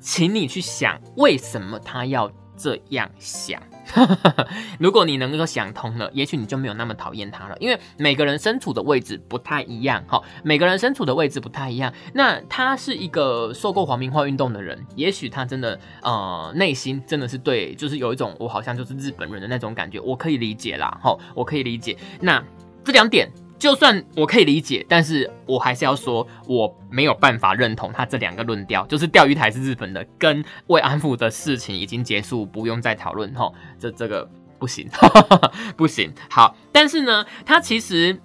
[0.00, 2.30] 请你去想为什么他要。
[2.58, 3.60] 这样想，
[4.78, 7.56] 如果你能够想通了，也许你就没有那么讨厌他了。
[7.58, 11.92] 因为每个人身处的位置不太一样，哈，每个人身处的位置不太一样。
[12.12, 21.96] 那他是一个受过皇民化运动的人，也许他真的呃内心真的是对，就是有一种我好像就是日本人的那种感觉，我可以理解啦，哈，我可以理解。
[22.20, 22.42] 那
[22.84, 23.30] 这两点。
[23.58, 34.28] 就算我可以理解，但是我还是要说，我没有办法认同他这两个论调，就是钓鱼台是日本的，跟慰安妇的事情已经结束，不用再讨论吼，这这个
[34.58, 34.88] 不行，
[35.74, 36.12] 不行。
[36.28, 38.20] 好，但是呢，他其实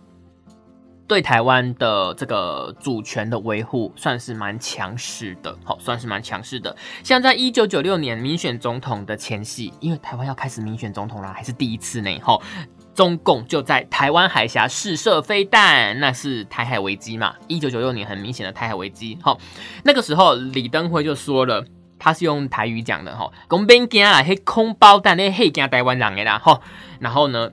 [1.08, 6.76] 对台湾的这个主权的维护算是蛮强势的，好，算是蛮强势的。
[7.04, 12.42] 像在一九九六年民选总统的前夕，因为台湾要开始民选总统啦，还是第一次呢，吼。
[12.94, 17.36] 中共就在台湾海峡试射飞弹，那是台海危机嘛？
[17.48, 19.18] 一九九六年很明显的台海危机。
[19.22, 19.38] 好，
[19.84, 21.66] 那个时候李登辉就说了，
[21.98, 26.62] 他是用台语讲的哈，公兵惊啊，黑空包弹那黑惊台湾人的啦哈。
[27.00, 27.52] 然后呢，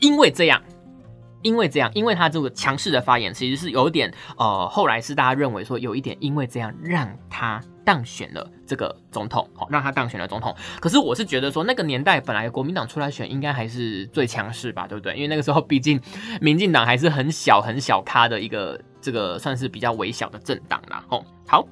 [0.00, 0.62] 因为这样。
[1.40, 10.54] 因为这样，因为他这个强势的发言，其实是有点呃，后来是大家认为说有一点，因为这样让他当选了这个总统，好，让他当选了总统。
[10.78, 15.14] 可是我是觉得说，那个年代本来国民党出来选，应该还是最强势吧，对不对？
[15.14, 15.98] 因为那个时候毕竟
[16.38, 21.02] 民进党还是很小很小咖的一个，这个算是比较微小的政党啦。
[21.08, 21.66] 哦，好。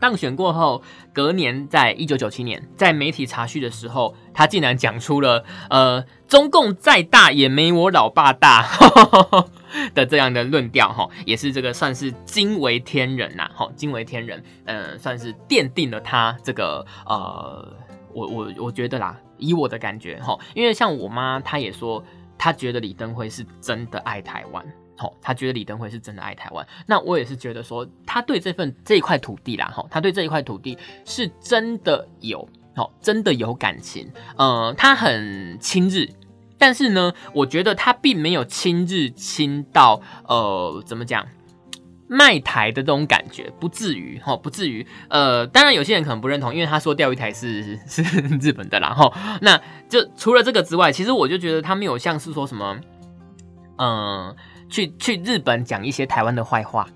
[0.00, 0.82] 当选过后，
[1.12, 8.66] 隔年在一九九七年，在媒体查询的时候，他竟然讲出了呃中共再大也没我老爸大
[9.94, 17.76] 的这样的论调哈，也是这个算是惊为天人呐，哈，惊为天人，嗯，算是奠定了他这个呃，
[18.12, 22.02] 我我我觉得啦，以我的感觉哈，因为像我妈，她也说，
[22.38, 24.64] 她觉得李登辉是真的爱台湾。
[25.00, 30.76] 吼，他觉得李登辉是真的爱台湾，那我也是觉得说，他对这份这一块土地啦，吼，他对这一块土地
[31.06, 32.46] 是真的有，
[32.76, 36.10] 吼，真的有感情，呃，他很亲日，
[36.58, 41.26] 但是呢，我觉得他并没有亲日亲到，呃，怎么讲，
[42.06, 48.02] 卖台的这种感觉，不至于，吼，不至于，呃，当然有些人可能不认同，因为他说钓鱼台是是
[48.40, 52.78] 日本的啦，吼，那就除了这个之外，其实我就觉得他没有像是说什么，
[53.80, 54.36] 嗯。
[54.70, 56.86] 去去日本讲一些台湾的坏话，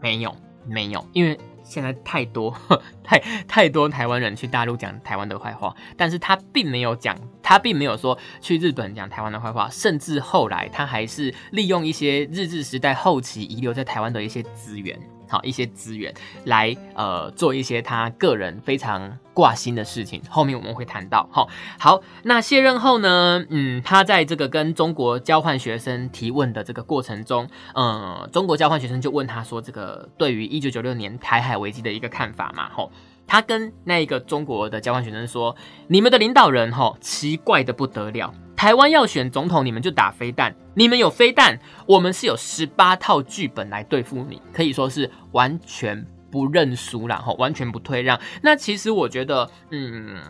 [0.00, 0.34] 没有
[0.66, 2.52] 没有，因为现在太多
[3.04, 14.98] 太太多台湾人去大陆讲台湾的坏话，但是他并没有讲，他并没有说去日本讲台湾的坏话，甚至后来他还是利用一些日治时代后期遗留在台湾的一些资源。
[15.30, 16.12] 好一些资源
[16.44, 21.28] 来呃做一些他个人非常挂心的事情，后面我们会谈到。
[21.32, 32.90] 好，好，那卸任后呢，嗯，他在这个跟中国交换学生提问的这个过程中，嗯，中国交换学生就问他说，这个对于一九九六年台海危机的一个看法嘛，吼，
[33.26, 35.54] 他跟那一个中国的交换学生说，
[35.86, 38.34] 你们的领导人吼奇怪的不得了。
[38.60, 40.54] 台湾要选总统，你们就打飞弹。
[40.74, 48.20] 你们有飞弹，我们是有十八套剧本来对付你，可以说是完全不认输然后完全不退让。
[48.42, 50.20] 那其实我觉得，嗯，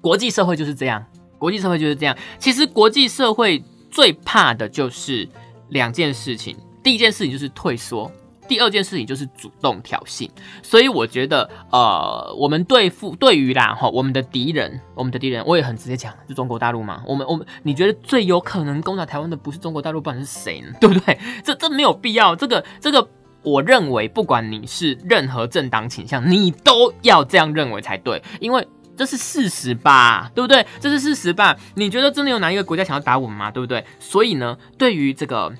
[0.00, 1.04] 国际社会就是这样，
[1.38, 2.16] 国际社会就是这样。
[2.38, 5.28] 其实国际社会最怕的就是
[5.68, 8.10] 两件事情，第一件事情就是退缩。
[8.50, 10.28] 第二件事情就是主动挑衅，
[10.60, 17.00] 所以我觉得，呃，我们对付对于啦哈，我们的敌人，我们的敌人，我也很直接讲，就中国大陆嘛。
[17.06, 20.72] 我们我们，你觉得最有可能攻打台湾的不是中国大陆，不然是谁呢？
[20.82, 21.16] 对不对？
[21.44, 22.34] 这这没有必要。
[22.34, 23.08] 这个这个，
[23.44, 30.66] 我认为不管你是任何政党倾向，你都要这样认为才对，因为这是事实吧，对不对？
[30.80, 31.56] 这是事实吧？
[31.76, 33.48] 你觉得真的有哪一个国家想要打我们吗？
[33.52, 33.84] 对不对？
[34.00, 35.52] 所以呢，对于这个。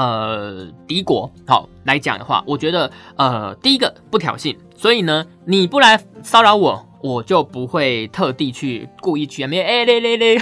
[0.00, 10.40] 呃，敌国好来讲的话，我觉得呃，第一个不挑衅，所以呢，你不来骚扰我，我就不会特地去故意去没哎嘞嘞嘞，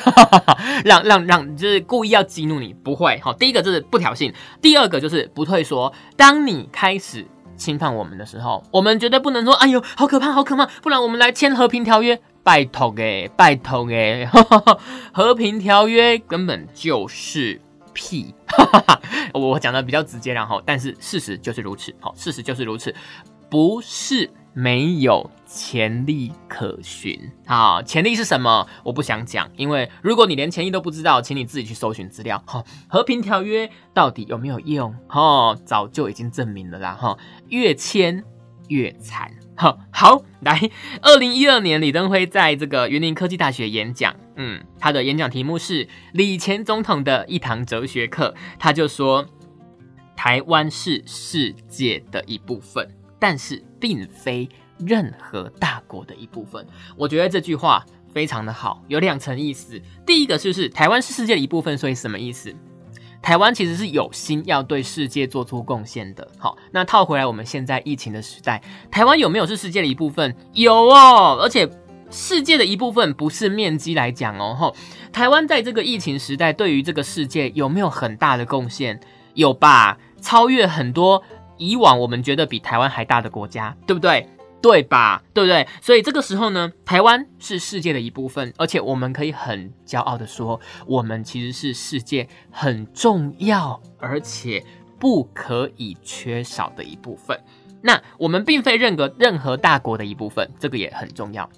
[0.84, 3.32] 让让 让，就是故意要激怒你，不会好。
[3.32, 4.32] 第一个就是不挑衅，
[4.62, 5.92] 第二个就是不退缩。
[6.16, 14.24] 当你开始侵犯我们的时候，我们绝对不能说哎呦好可怕好可怕，不然我们来签和平条约，拜托哎拜托哎，
[15.12, 17.61] 和平条约根本就是。
[17.94, 18.32] 屁，
[19.35, 22.95] 我讲的比较直接，然后，但是事实就是如此，好，事实就是如此，
[23.51, 28.66] 不是没有潜力可循，好，潜力是什么？
[28.83, 34.95] 我不想讲，因为如果你连潜力都不知道，请你自己去搜寻资料，好，和平条约到底有没有用？
[35.11, 37.16] 哦，早就已经证明了啦，哈，
[37.49, 38.23] 越签
[38.69, 39.31] 越惨。
[39.59, 40.70] 好好来，
[41.02, 49.26] 二零一二年，李登辉在这个云林科技大学演讲，嗯，他的演讲题目是李前总统的一堂哲学课，他就说，
[50.14, 52.88] 台湾是世界的一部分，
[53.18, 54.48] 但是并非
[54.78, 56.64] 任何大国的一部分。
[56.96, 57.84] 我觉得这句话
[58.14, 59.82] 非常的好，有两层意思。
[60.06, 62.54] 第一个就是台湾是世界的一部分，所以什么意思？
[63.21, 66.27] 台湾其实是有心要对世界做出贡献的。
[66.39, 70.35] 好，那套回来，我们现在疫情的时代，台湾有没有是世界的一部分？
[70.55, 71.69] 有哦，而且
[72.11, 74.55] 世界的一部分不是面积来讲哦。
[74.59, 74.75] 吼，
[75.12, 78.99] 台湾在这个疫情时代，对于这个世界有没有很大的贡献？
[79.35, 81.23] 有吧，超越很多
[81.59, 84.27] 以往我们觉得比台湾还大的国家，对不对？
[84.61, 85.22] 对吧？
[85.32, 85.66] 对不对？
[85.80, 94.64] 所以这个时候呢，台湾是世界的一部分，而且我们可以很骄傲的说，我们其实是世界很重要而且
[94.98, 97.38] 不可以缺少的一部分。
[97.80, 101.48] 那我们并非任何任何大国的一部分，这个也很重要。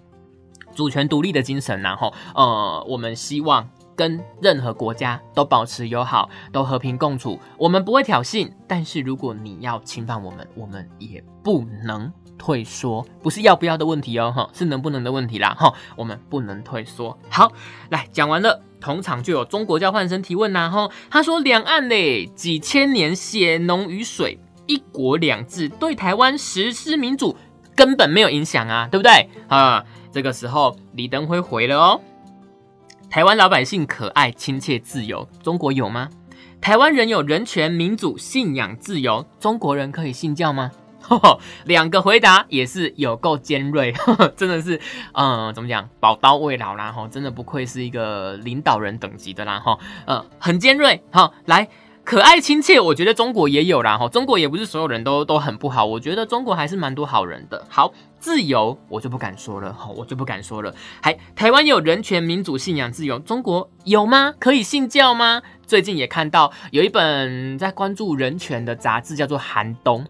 [0.74, 7.40] 主权独立的精神，然后呃，我们希望跟任何国家都保持友好，都和平共处。
[7.57, 12.12] 我们不会挑衅，但是如果你要侵犯我们，我们也不能。
[12.41, 17.16] 退缩不是要不要的问题哦，哈，是能不能的问题啦，哈，我们不能退缩。
[17.28, 17.53] 好，
[17.91, 27.36] 来讲完了，同场就有中国交换生提问呐，哈，他说两岸嘞几千年血浓于水，一国两制对台湾实施民主
[27.76, 29.28] 根本没有影响啊，对不对？
[29.49, 32.01] 啊，这个时候李登辉回了哦，
[33.11, 36.09] 台湾老百姓可爱、亲切、自由，中国有吗？
[36.59, 40.70] 台湾人有人权、民主、信仰、自由，中国人可以信教吗？
[41.64, 43.92] 两个回答也是有够尖锐，
[44.36, 44.80] 真的是，
[45.12, 51.68] 嗯，怎么讲，宝刀未老啦，哈，真的不愧是一个领导人等级的啦，哈，呃，很尖锐，好，来，
[52.05, 57.66] 可爱亲切，我觉得中国也有啦，哈，中国也不是所有人都都很不好，我觉得中国还是蛮多好人的。
[57.68, 60.74] 好，自由我就不敢说了，哈，我就不敢说了。
[61.03, 64.34] 还台湾有人权、民主、信仰、自由，中国有吗？
[64.38, 65.42] 可以信教吗？
[65.66, 70.05] 最近也看到有一本在关注人权的杂志，叫做《寒冬》。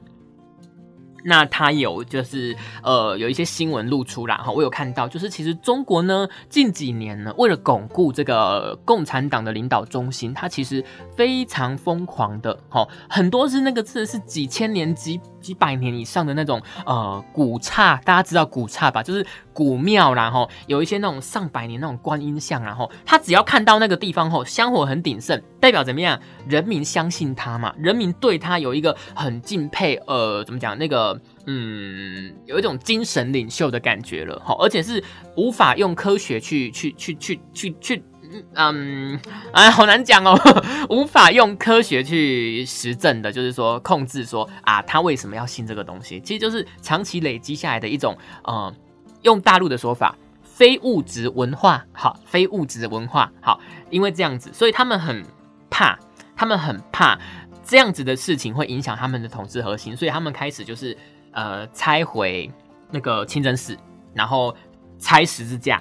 [1.24, 10.84] 那他有就是呃有一些新闻露出来哈，我有看到，就是其实中国呢近几年呢为了巩固这个共产党的领导中心，它其实
[11.16, 19.02] 非常疯狂的哈，很多是那个字是几千年几几百年以上的那种呃古刹，大家知道古刹吧？
[19.02, 26.20] 就是古庙然后有一些那种上百年那种观音像，然后他只要看到那个地方后香火很鼎盛，代表怎么样？
[26.46, 31.20] 人民相信他嘛，人民对他有一个很敬佩呃怎么讲那个。
[31.46, 35.02] 嗯，有一种精神领袖的感觉了，哈，而且是
[35.36, 38.04] 无法用科学去去去去去去，
[38.54, 39.18] 嗯，
[39.52, 40.38] 哎，好难讲哦，
[40.88, 46.20] 无法用科学去实证的，就是说控制说啊，他为什么要信这个东西？
[46.20, 48.72] 其实就是长期累积下来的一种，呃，
[49.22, 53.60] 用大陆的说法，非物质文化，好，非物质文化，好，
[53.90, 55.24] 因为这样子，所以他们很
[55.68, 55.98] 怕，
[56.36, 57.18] 他们很怕。
[57.62, 60.96] 这样子的事情会影响他们的统治核心，所以他们开始就是
[61.30, 62.50] 呃拆毁
[62.90, 63.76] 那个清真寺，
[64.12, 64.52] 然后
[64.98, 65.80] 拆十字架。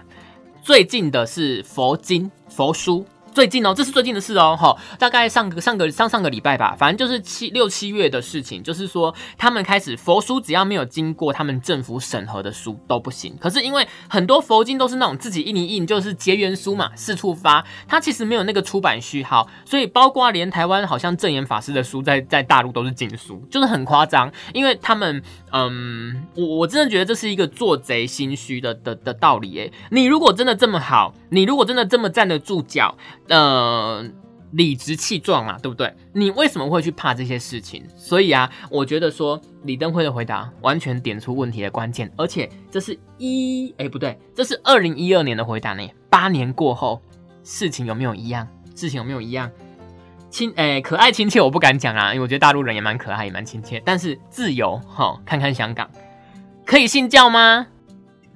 [0.61, 3.05] 最近的是佛经、佛书。
[3.33, 13.35] 最近哦，这是最近的事哦，哈，大概上个上个上上个礼拜吧，反正就是七六七月的事情，就是说他们开始佛书只要没有经过他们政府审核的书都不行。
[13.39, 25.21] 可是因为很多佛经都是那种自己印一印，就是结缘书嘛，四处发，它其实没有那个出版序号，所以包括连台湾好像正言法师的书在在大陆都是禁书，就是很夸张，因为他们，
[25.51, 32.95] 嗯，我我真的觉得这是一个做贼心虚的的的道理，诶，你如果真的这么好，你如果真的这么站得住脚。
[33.27, 34.03] 呃，
[34.51, 35.93] 理直气壮啊，对不对？
[36.11, 37.83] 你为什么会去怕这些事情？
[37.95, 45.87] 所以啊，我觉得说李登辉的回答完全点出问题的关键，而且这是一哎不对，这是二零一二年的回答呢。
[46.09, 46.99] 八年过后，
[47.43, 48.47] 事情有没有一样？
[48.75, 49.51] 事情有没有一样？
[50.31, 53.79] 亲哎，可爱亲切，我不敢讲啊，因为我觉得大陆人也蛮可爱，也蛮亲切。
[53.85, 55.87] 但是自由哈，看看香港，
[56.65, 57.67] 可以信教吗？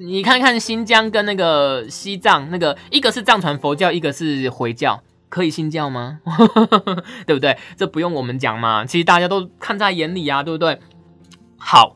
[0.06, 6.20] 你看看新疆跟那个西藏，那个一个是藏传佛教，一个是回教，可以信教吗？
[7.26, 7.58] 对不对？
[7.78, 10.78] 这不用我们讲嘛，其实大家都看在眼里啊，对不对？
[11.58, 11.96] 好，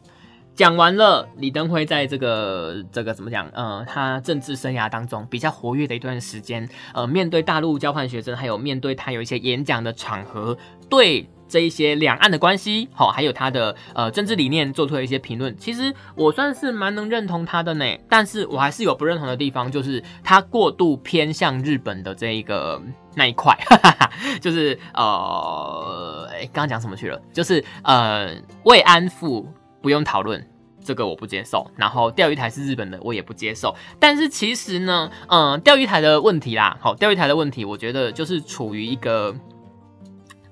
[0.56, 1.28] 讲完了。
[1.36, 3.50] 李登辉在这个这个怎么讲？
[3.54, 10.58] 呃，他政治生涯当中比较活跃的一段时间，呃，面对大陆交换学生，还有面对他有一些演讲的场合，
[10.90, 11.30] 对。
[11.48, 22.82] 这一些两岸的关系，好，还有他的呃政治理念做出了一些评论，其实我算是蛮能认同他的呢，但是我还是有不认同的地方，就是他过度偏向日本的这一个
[23.16, 23.58] 那一块，
[24.42, 27.22] 就是呃，哎，刚刚讲什么去了？
[27.32, 29.48] 就是呃，慰安妇
[29.82, 30.46] 不用讨论，
[30.84, 39.34] 这个我不接受，然后钓鱼台是日本的，我也不接受，但是其实呢，嗯，钓鱼台的问题啦，好，钓鱼台的问题，我觉得就是处于一个。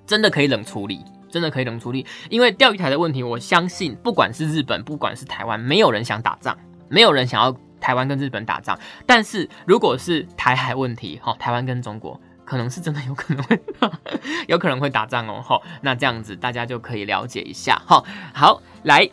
[0.05, 2.05] 真的可以冷处理，真的可以冷处理。
[2.29, 6.57] 因为钓鱼台的问题，我相信不管是日本，不管是台湾，没有人想打仗，
[6.89, 8.79] 没有人想要台湾跟日本打仗。
[9.05, 12.19] 但是如果是台海问题，哈，台湾跟中国。
[12.47, 13.59] 可能是真的有可能会，
[14.47, 18.03] 有可能会打仗哦，哈，那这样子大家就可以了解一下，哈，
[18.35, 19.09] 好，来，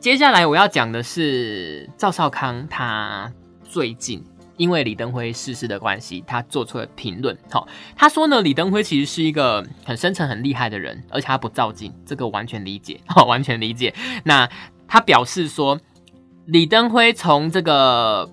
[0.00, 3.30] 接下来我要讲的是赵少康，他
[3.62, 4.24] 最近
[4.62, 13.92] 因为李登辉逝世的关系，他做出了评论，哈，他说呢，李登辉其实是一个很深沉、很厉害的人，而且他不照镜，这个完全理解， 哈，完全理解。
[14.24, 14.48] 那
[14.86, 15.80] 他表示说，
[16.46, 18.30] 李登辉从这个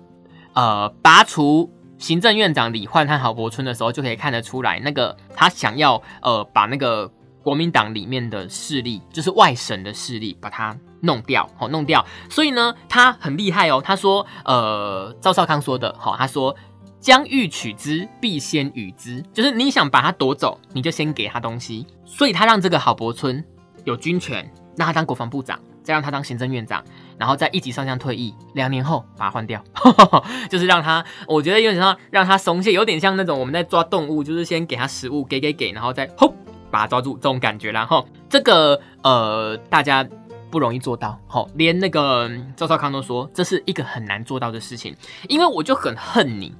[0.54, 1.70] 呃拔除。
[2.00, 7.06] 行政院长李焕和郝柏村的时候，就可以看得出来，那个他想要呃把那个
[7.42, 12.04] 国民党里面的势力，就是外省的势力，把它弄掉，好弄掉。
[12.28, 13.82] 所以呢，他很厉害哦。
[13.84, 16.54] 他说，呃，赵少康说的，好，他说
[17.00, 21.86] 将欲取之，必先予之，就是你想把他夺走，你就先给他东西。
[22.04, 23.44] 所以他让这个郝柏村
[23.84, 25.58] 有军权，让他当国防部长。
[25.82, 26.84] 再让他当行政院长，
[27.16, 29.64] 然后再一级上将退役，两年后把他换掉，
[30.50, 36.34] 就是让他，我觉得有点像让他松懈，有点像那种我们在抓动物，就是先给他食物，给给给，然后再吼
[36.70, 37.72] 把他抓住这种感觉。
[37.72, 40.06] 然后这个呃，大家
[40.50, 44.94] 不容易做到，吼，连那个赵少康都说这是一个很难做到的事情，
[45.28, 46.52] 因为我就很恨你，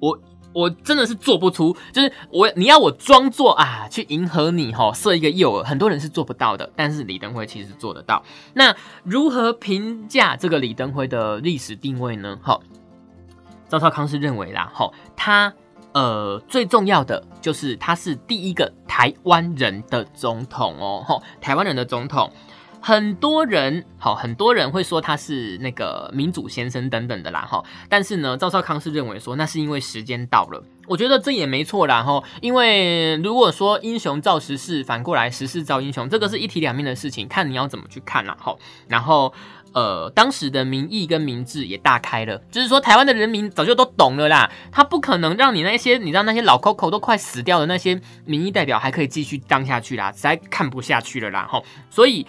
[0.00, 0.18] 我。
[0.52, 6.68] 我真的是做不出，就是我你要我装作啊去迎合你哈，设一个诱饵，很多人是做不到的。
[6.74, 8.20] 但是李登辉其实做得到。
[8.52, 8.74] 那
[9.04, 12.36] 如何评价这个李登辉的历史定位呢？
[12.42, 12.58] 哈，
[13.68, 15.54] 赵少康是认为啦，哈，他
[15.92, 22.28] 呃最重要的就是他是第一个台湾人的总统哦，哈，台湾人的总统。
[22.82, 38.56] 很多人好，很多人会说他是那个民主先生等等的啦哈，但是呢，赵少康是认为说那是因为时间到了，我觉得这也没错啦哈，因为如果说英雄造时势，反过来时势造英雄，这个是一体两面的事情，看你要怎么去看啦哈。
[38.88, 39.32] 然后
[39.72, 52.26] 呃，当时的民意跟民智也大开了，就是说台湾的人民早就都懂了啦，他不可能让你那些你让那些老 Coco 都快死掉的那些民意代表还可以继续当下去啦，实在看不下去了啦哈，所以。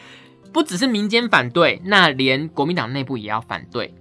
[0.52, 3.94] 不只是民间反对，那连国民党内部也要反对。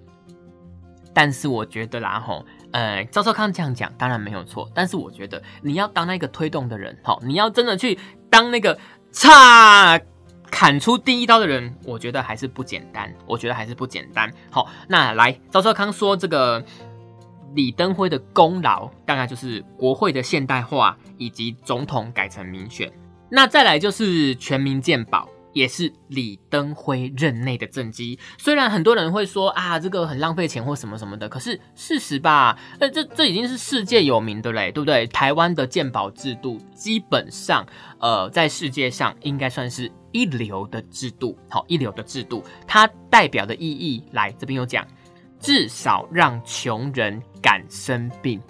[1.12, 7.98] 但是我觉得啦，吼，呃，赵少康这样讲当然没有错，但是我觉得你要当那个推动的人，好，你要真的去
[8.30, 8.78] 当那个
[9.10, 10.00] 差
[10.50, 13.12] 砍出第一刀的人，我觉得还是不简单。
[13.26, 14.30] 我觉得还是不简单。
[14.50, 16.64] 好，那来，赵少康说这个
[17.54, 22.92] 李登辉的功劳，大概就是国会的现代化以及总统改成民选。
[23.30, 25.28] 那再来就是全民健保。
[25.52, 35.06] 也是李登辉任内的政绩，虽然很多人会说啊，这个很浪费钱或什么什么的，可是事实吧，那这这已经是世界有名的嘞，对不对？
[35.08, 37.66] 台湾的健保制度基本上，
[37.98, 44.86] 呃，在世界上应该算是一流的制度，好，一流的制度，它代表的意义，来这边有讲，
[45.38, 48.40] 至少让穷人敢生病，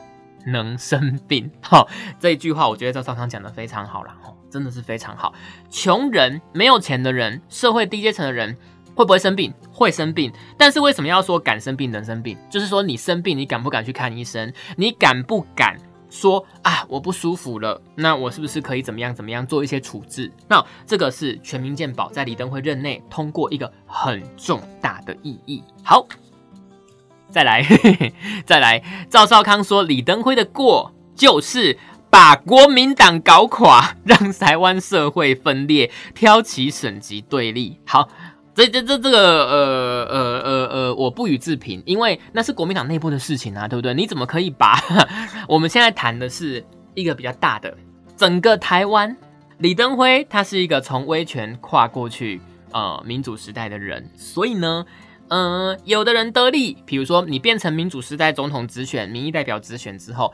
[0.47, 1.89] 能生病， 好，
[2.19, 4.35] 这一句话我觉得赵少康讲的非常好了，哈。
[4.51, 5.33] 真的是非常好。
[5.71, 8.57] 穷人、没有钱的人、社会低阶层的人
[8.97, 9.55] 会不会生病？
[9.71, 10.33] 会生病。
[10.59, 12.37] 但是为什么要说敢生病、能生病？
[12.51, 14.53] 就是说你生病，你敢不敢去看医生？
[14.75, 15.77] 你敢不敢
[16.11, 20.29] 说啊，我不舒服了，那我是不是可以怎么样怎么样做一些处置？
[20.49, 25.63] 那这个是全民健保在李登辉任内通过一个很重大的意义。
[25.85, 26.05] 好，
[27.31, 27.65] 再来，
[28.45, 28.83] 再来。
[29.09, 31.79] 赵少康说李登辉的过就是。
[32.13, 37.79] 把国民党搞垮，让台湾社会分裂，挑起省级对立。
[37.87, 38.09] 好，
[38.53, 43.95] 这这这这个呃呃呃呃，我不予置评，因为那是国民党内部的事情啊，对不对？
[43.95, 44.77] 你怎么可以把
[45.47, 46.65] 我们现在谈的是
[46.95, 47.73] 一个比较大的
[48.17, 49.17] 整个台湾？
[49.59, 52.41] 李登辉他是一个从威权跨过去
[52.73, 54.85] 呃民主时代的人，所以呢，
[55.31, 60.33] 嗯，有的人得利，比如说你变成民主时代总统直选、民意代表直选之后。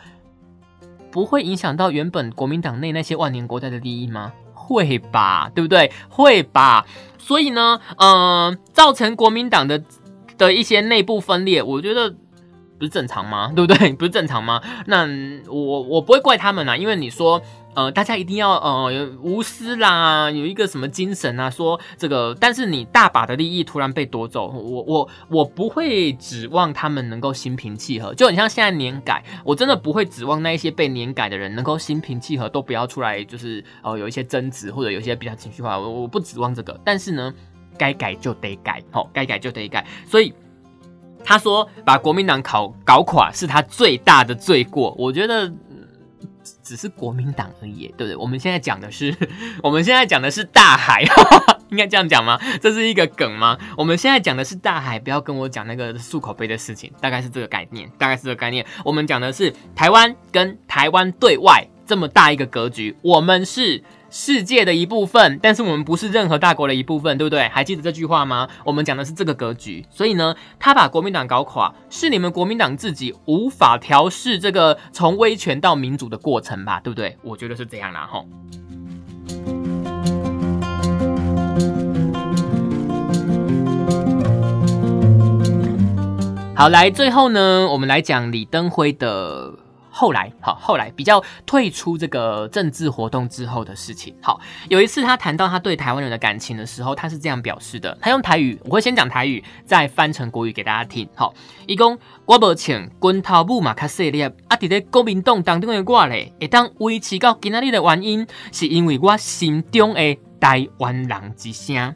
[1.12, 4.34] 不会影响到原本国民党内那些万年国代的利益吗？
[4.52, 5.90] 会吧，对不对？
[6.10, 6.84] 会吧。
[7.16, 9.82] 所以呢，呃，造成国民党的
[10.36, 12.10] 的一些内部分裂，我觉得
[12.78, 13.50] 不是正常吗？
[13.56, 13.94] 对不对？
[13.94, 14.60] 不是正常吗？
[14.86, 15.06] 那
[15.48, 17.40] 我我不会怪他们啊，因为你说。
[17.76, 21.50] 呃，大家一定要呃无私啦，有一个什么精神啊？
[21.50, 37.30] 说这个，但是你大把的利益突然被夺走，我我我不会指望他们能够心平气和，就很像现在年改，我真的不会指望那一些被年改的人能够心平气和，都不要出来，就是呃有一些争执或者有一些比较情绪化，我我不指望这个，但是呢，
[37.76, 40.32] 该改就得改，好，该改就得改，所以
[41.22, 45.52] 他说把国民党搞搞垮是他最大的罪过，我觉得。
[46.62, 48.16] 只是国民党而已，对不对？
[48.16, 49.14] 我们现在讲的是，
[49.62, 51.02] 我们现在讲的是大海，
[51.70, 52.38] 应该这样讲吗？
[52.60, 53.58] 这是一个梗吗？
[53.76, 58.64] 我们现在讲的是大海，不要跟我讲那个漱口杯的事情，大概是这个概念，大概是这个概念。
[58.84, 63.82] 我们讲的是台湾跟台湾对外这么大一个格局，我们是。
[64.18, 67.46] 世界的一部分，但是我们不是任何大国的一部分，对不对？
[67.48, 68.48] 还记得这句话吗？
[68.64, 77.18] 我们讲的是这个格局，所以呢，他把国民党搞垮，是你们国民党自己无法调试这个从威权到民主的过程吧，对不对？
[77.20, 78.26] 我觉得是这样啦，吼。
[86.54, 89.65] 好，来最后呢，我们来讲李登辉的。
[89.98, 94.14] 后来，好，后来比较退出这个政治活动之后的事情。
[94.20, 94.38] 好，
[94.68, 97.96] 有一次他谈到他对台湾人的感情的时候，他是这样表示的。
[98.02, 101.08] 他用台语，我会先讲台语，再翻成国语给大家听。
[101.14, 101.32] 好，
[101.66, 111.94] 一共我无请军头母嘛较细粒，啊，伫咧国民党当中的我咧，会当维持到今仔日的原因，是因为我心中的台湾人之声，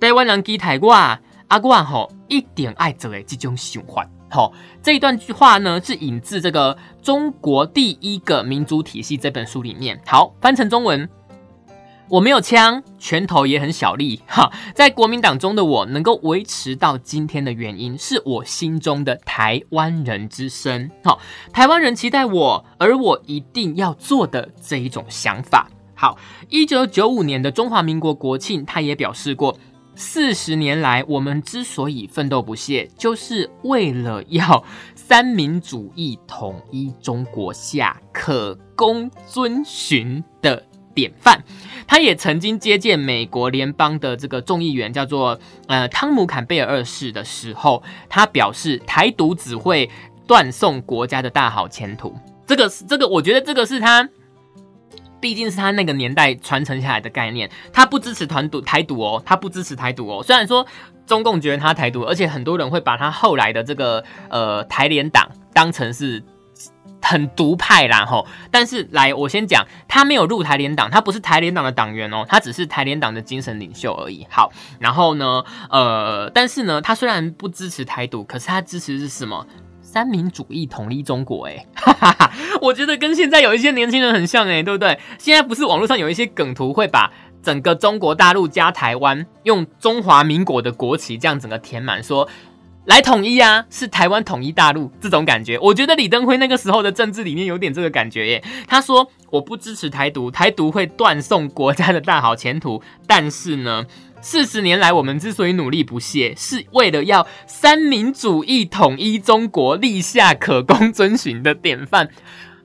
[0.00, 1.20] 台湾人期待我，啊，
[1.62, 4.04] 我吼一定爱做的这种想法。
[4.30, 4.52] 好，
[4.82, 9.98] 这一段句话呢是引自这个《中国第一个民主体系》这本书里面。
[10.06, 11.08] 好，翻成中文，
[12.10, 14.20] 我没有枪，拳头也很小力。
[14.26, 20.90] 哈，在国民党中的我能够维持到今天的原因，是我心中的台湾人之声。
[21.02, 21.18] 好，
[21.50, 25.70] 台湾人期待我，而我一定要做的这一种想法。
[25.94, 26.16] 好，
[26.50, 29.58] 一九九五年的中华民国国庆，他也表示过。
[30.00, 41.42] 四十年来，我们之所以奋斗不懈，就是为了要三民主义统一中国下可供遵循的典范。
[41.84, 45.36] 他也曾经接见美国联邦的这个众议员，叫做
[45.66, 49.90] 呃汤姆坎贝尔二世的时候，他表示台独只会
[50.28, 52.14] 断送国家的大好前途。
[52.46, 54.08] 这个是这个，我觉得这个是他。
[55.20, 60.22] 毕竟是他那个年代传承下来的概念，他不支持团独台独哦，他不支持台独哦。
[60.22, 60.66] 虽然说
[61.06, 66.22] 中共觉得他台独，而且很多人会把他后来的这个呃台联党当成是
[67.00, 68.26] 很独派啦吼。
[68.50, 74.26] 但是来，我先讲，他没有入台联党，他不是台联党的党员哦，他只是台联党的精神领袖而已。
[74.30, 79.46] 好，然后呢，呃，但是呢，他虽然不支持台独，可是他支持是什么？
[79.90, 81.66] 三民主义统一中国，哎，
[82.60, 84.98] 我觉得跟现在有一些年轻人很像，哎，对不对？
[85.16, 87.10] 现在不是网络上有一些梗图，会把
[87.42, 92.28] 整个中国大陆加台湾，用中华民国的国旗这样整个填满，说
[92.84, 95.58] 来统一啊，是台湾统一大陆这种感觉。
[95.58, 98.44] 我觉得李登辉那个时候的政治理念有点这个感觉，耶。
[98.66, 103.86] 他说我不支持台独，台独会断送国家的大好前途，但是呢。
[104.20, 112.08] 四十年来，我们之所以努力不懈，是为了要三民主义统一中国，立下可供遵循的典范。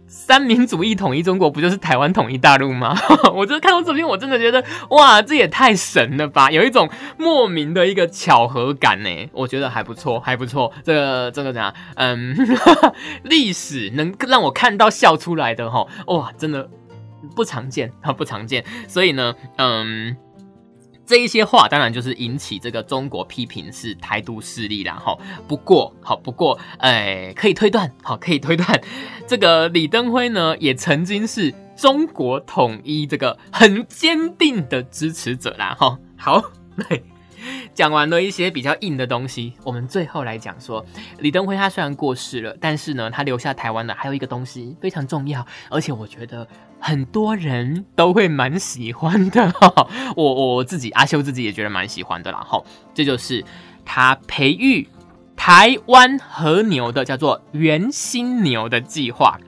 [0.06, 2.96] 三民主义统一中国，不就是台湾统一大陆吗？
[3.34, 6.52] 我就看到这边，我真的觉得，哇，这也太神了吧！
[6.52, 6.88] 有一种
[7.18, 9.10] 莫名的一个巧合感呢。
[9.32, 10.72] 我觉得还不错，还不错。
[10.84, 11.74] 这个这个怎样？
[11.96, 12.36] 嗯，
[13.24, 16.70] 历史能让我看到笑出来的哈，哇，真的
[17.36, 18.64] 不常见啊，不常见。
[18.88, 20.16] 所以呢，嗯。
[21.06, 25.18] 这一些话当然就是引起这个中国批评是台独势力啦，哈。
[25.48, 28.82] 不过好，不过哎，可以推断，好，可以推断，
[29.28, 36.00] 这个李登辉呢，也曾经是中国统一这个很坚定的支持者啦，哈。
[36.16, 36.42] 好，
[37.74, 40.86] 讲完了一些比较硬的东西，我们最后来讲说，
[41.20, 46.48] 李登辉他虽然过世了，但是呢，他留下台湾的还有一个东西非常重要，而且我觉得。
[46.86, 49.54] 很多人都会蛮喜欢的，
[50.18, 53.46] 我我自己阿修自己也觉得蛮喜欢的然后，这就是
[53.86, 54.90] 他培育
[55.38, 59.40] 台湾和牛的叫做原心牛的计划。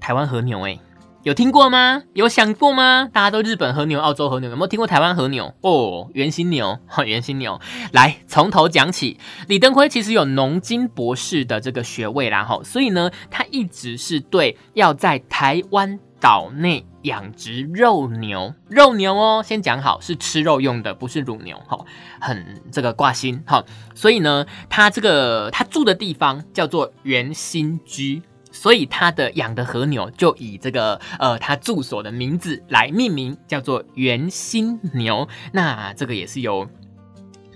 [0.00, 0.78] 台湾和牛，哎。
[1.24, 2.02] 有听过吗？
[2.14, 3.08] 有想过吗？
[3.12, 5.54] 大家都日本和牛、澳洲和牛，有没有听过台湾和牛？
[5.60, 7.60] 哦，圆心牛，哈，圆心牛。
[7.92, 9.20] 来，从头讲起。
[9.46, 21.78] 李登辉其实有农经博士的这个学位啦，哈，所以呢，他一直是对要在台湾岛内养殖肉牛，肉牛哦，先讲好是吃肉用的，不是乳牛，哈，
[22.20, 23.64] 很这个挂心，哈。
[23.94, 28.22] 所以呢，他这个他住的地方叫做圆心居。
[28.52, 35.26] 所以他的养的和牛就以这个呃他住所的名字来命名，叫做圆心牛。
[35.52, 36.68] 那这个也是有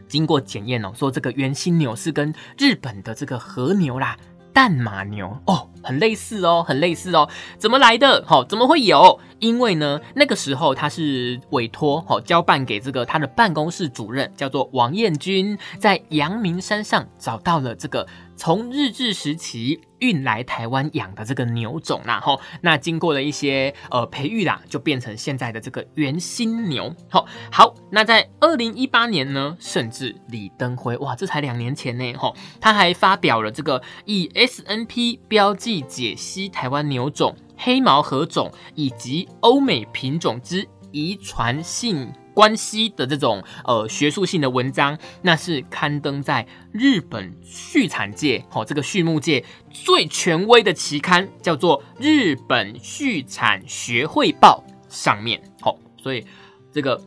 [0.09, 4.17] 经过检验哦，说这个圆心牛是跟日本的这个和牛啦、
[4.53, 7.29] 淡马牛哦很类似哦，很类似哦。
[7.59, 8.25] 怎么来的？
[8.27, 9.21] 好，怎么会有？
[9.39, 18.07] 因为呢，那个时候他是委托好交办给这个他的办公室主任，叫做王彦军，在阳明山上找到了这个。
[18.37, 26.95] 从日治时期运来台湾养的这个牛种啦，吼，那经过了一些呃培育啦，就变成现在的这个原心牛。
[27.09, 42.13] 好，好，那在二零一八年呢，甚至李登辉，哇，这才两年前呢，吼，他还发表了这个以 S N P 标记解析台湾牛种黑毛合种以及欧美品种之遗传性。
[42.37, 54.63] 关系的这种呃学术性的文章，那是刊登在日本畜产界哦，这个畜牧界最权威的期刊，叫做《日本畜产学会报》
[54.95, 55.41] 上面。
[55.63, 56.27] 好，所以
[56.71, 57.01] 这个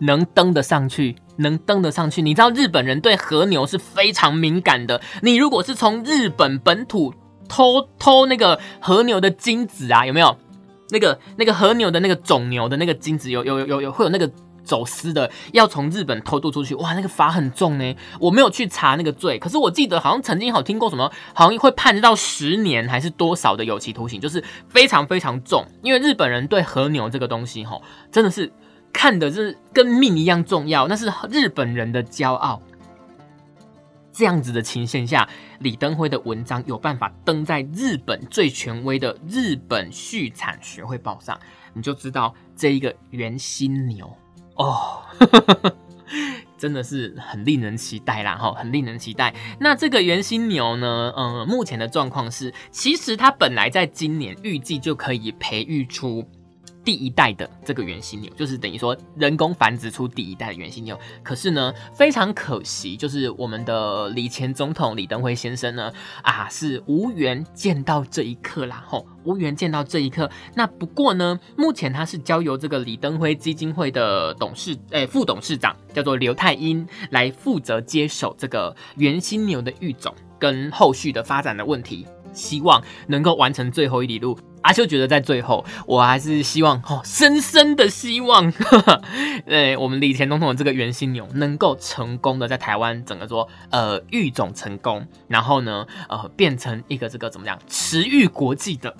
[0.00, 2.20] 能登得上去，能登得上去。
[2.20, 5.00] 你知道日本人对和牛是非常敏感的。
[5.22, 7.14] 你如果是从日本本土
[7.48, 10.36] 偷偷那个和牛的精子啊，有没有？
[10.90, 14.30] 那个那个和牛的那个种牛的那个精子有有有有会有那个
[14.64, 17.96] 走私的，要从日本偷渡出去，哇，那个罚很重呢。
[18.18, 25.64] 我没有去查那个罪，可是我记得好像曾经好听过什么，好像会判到十年还是多少的有期徒刑，就是非常非常重。
[25.82, 27.80] 因为日本人对和牛这个东西，吼，
[28.10, 28.52] 真的是
[28.92, 32.60] 看的是跟命一样重要，那是日本人的骄傲。
[34.16, 41.38] 这样子的情形下，李登辉的文章有办法登在日本最权威的日本畜产学会报上，
[41.74, 44.10] 你就知道这一个原新牛
[44.54, 45.02] 哦，
[46.56, 48.36] 真的是很令人期待啦！
[48.36, 49.34] 哈，很令人期待。
[49.60, 56.26] 那这个原新牛呢，嗯，目前的状况是，其实它本来在今年预计就可以培育出。
[56.86, 60.96] 第一代的这个原型牛，就是等于说人工繁殖出第一代的原型牛。
[61.24, 70.30] 可是呢，非常可惜，就是我们的李前总统李登辉先生呢，啊，是无缘见到这一刻啦，吼，无缘见到这一刻。
[70.54, 84.38] 那不过呢，目前他是交由这个李登辉基金会的董事，诶，副董事长叫做刘太英来负责接手这个原型牛的育种跟后续的发展的问题，希望能够完成最后一里路。
[84.66, 88.52] 阿修觉得在最后，我还是希望，哦，深深的希望，
[89.46, 98.92] 呃，我们李前总统的这个原心牛能够成功的在台湾整个说，呃，育种成功，然后呢，呃，变成一个这个怎么样，驰誉国际的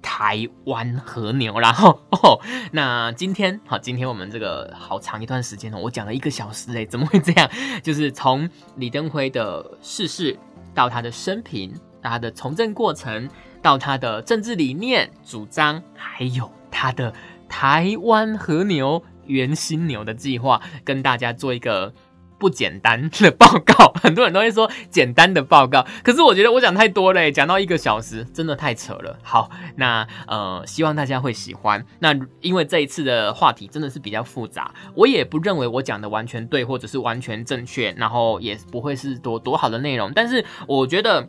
[0.00, 1.60] 台湾和牛。
[1.60, 2.40] 然后，哦，
[2.70, 7.50] 那今天，好，今天我们这个好长一段时间哦，我讲了一个小时，哎，怎么会这样？
[7.84, 10.38] 就是从李登辉的逝世
[10.72, 13.28] 到他的生平，他的从政过程。
[13.62, 17.14] 到他的政治理念主张，还有他的
[17.48, 21.94] 台湾和牛原新牛的计划，跟大家做一个
[22.38, 23.92] 不简单的报告。
[24.02, 29.16] 很多人都会说简单的报告，可是我觉得我讲太多了，讲到一个小时真的太扯了。
[29.22, 31.86] 好，那呃，希望大家会喜欢。
[32.00, 40.10] 那因为这一次的话题真的是比较复杂，我也不认为我讲的完全对，或者是完全正确，然后也不会是多多好的内容。
[40.12, 41.28] 但是我觉得。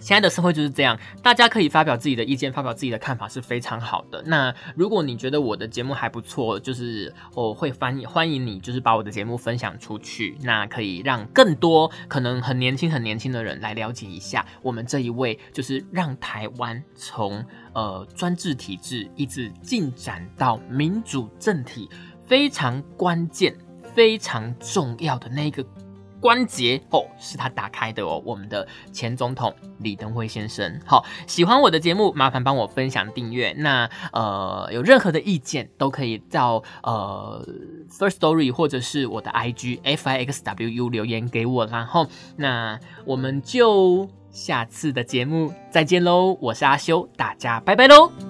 [0.00, 4.22] 现在的社会就是这样，大家可以发表自己的意见，发表自己的看法是非常好的。
[4.26, 17.44] 那如果你觉得我的节目还不错，就是我会欢迎欢迎你，就是把我的节目分享出去，那可以让更多可能很年轻很年轻的人来了解一下我们这一位，就是让台湾从
[17.74, 21.88] 呃专制体制一直进展到民主政体
[22.26, 23.54] 非常关键、
[23.94, 25.62] 非常重要的那个。
[26.20, 28.22] 关节哦，是他打开的哦。
[28.24, 33.52] 我们的前总统李登辉先生，好，喜欢我的节目，麻烦帮我分享订阅。
[33.58, 37.46] 那呃，有任何的意见都可以到呃
[37.90, 41.66] First Story 或者是我的 IG F I X W U 留言给我。
[41.66, 42.06] 然后，
[42.36, 46.36] 那我们就下次的节目再见喽。
[46.40, 48.29] 我是阿修，大家拜拜喽。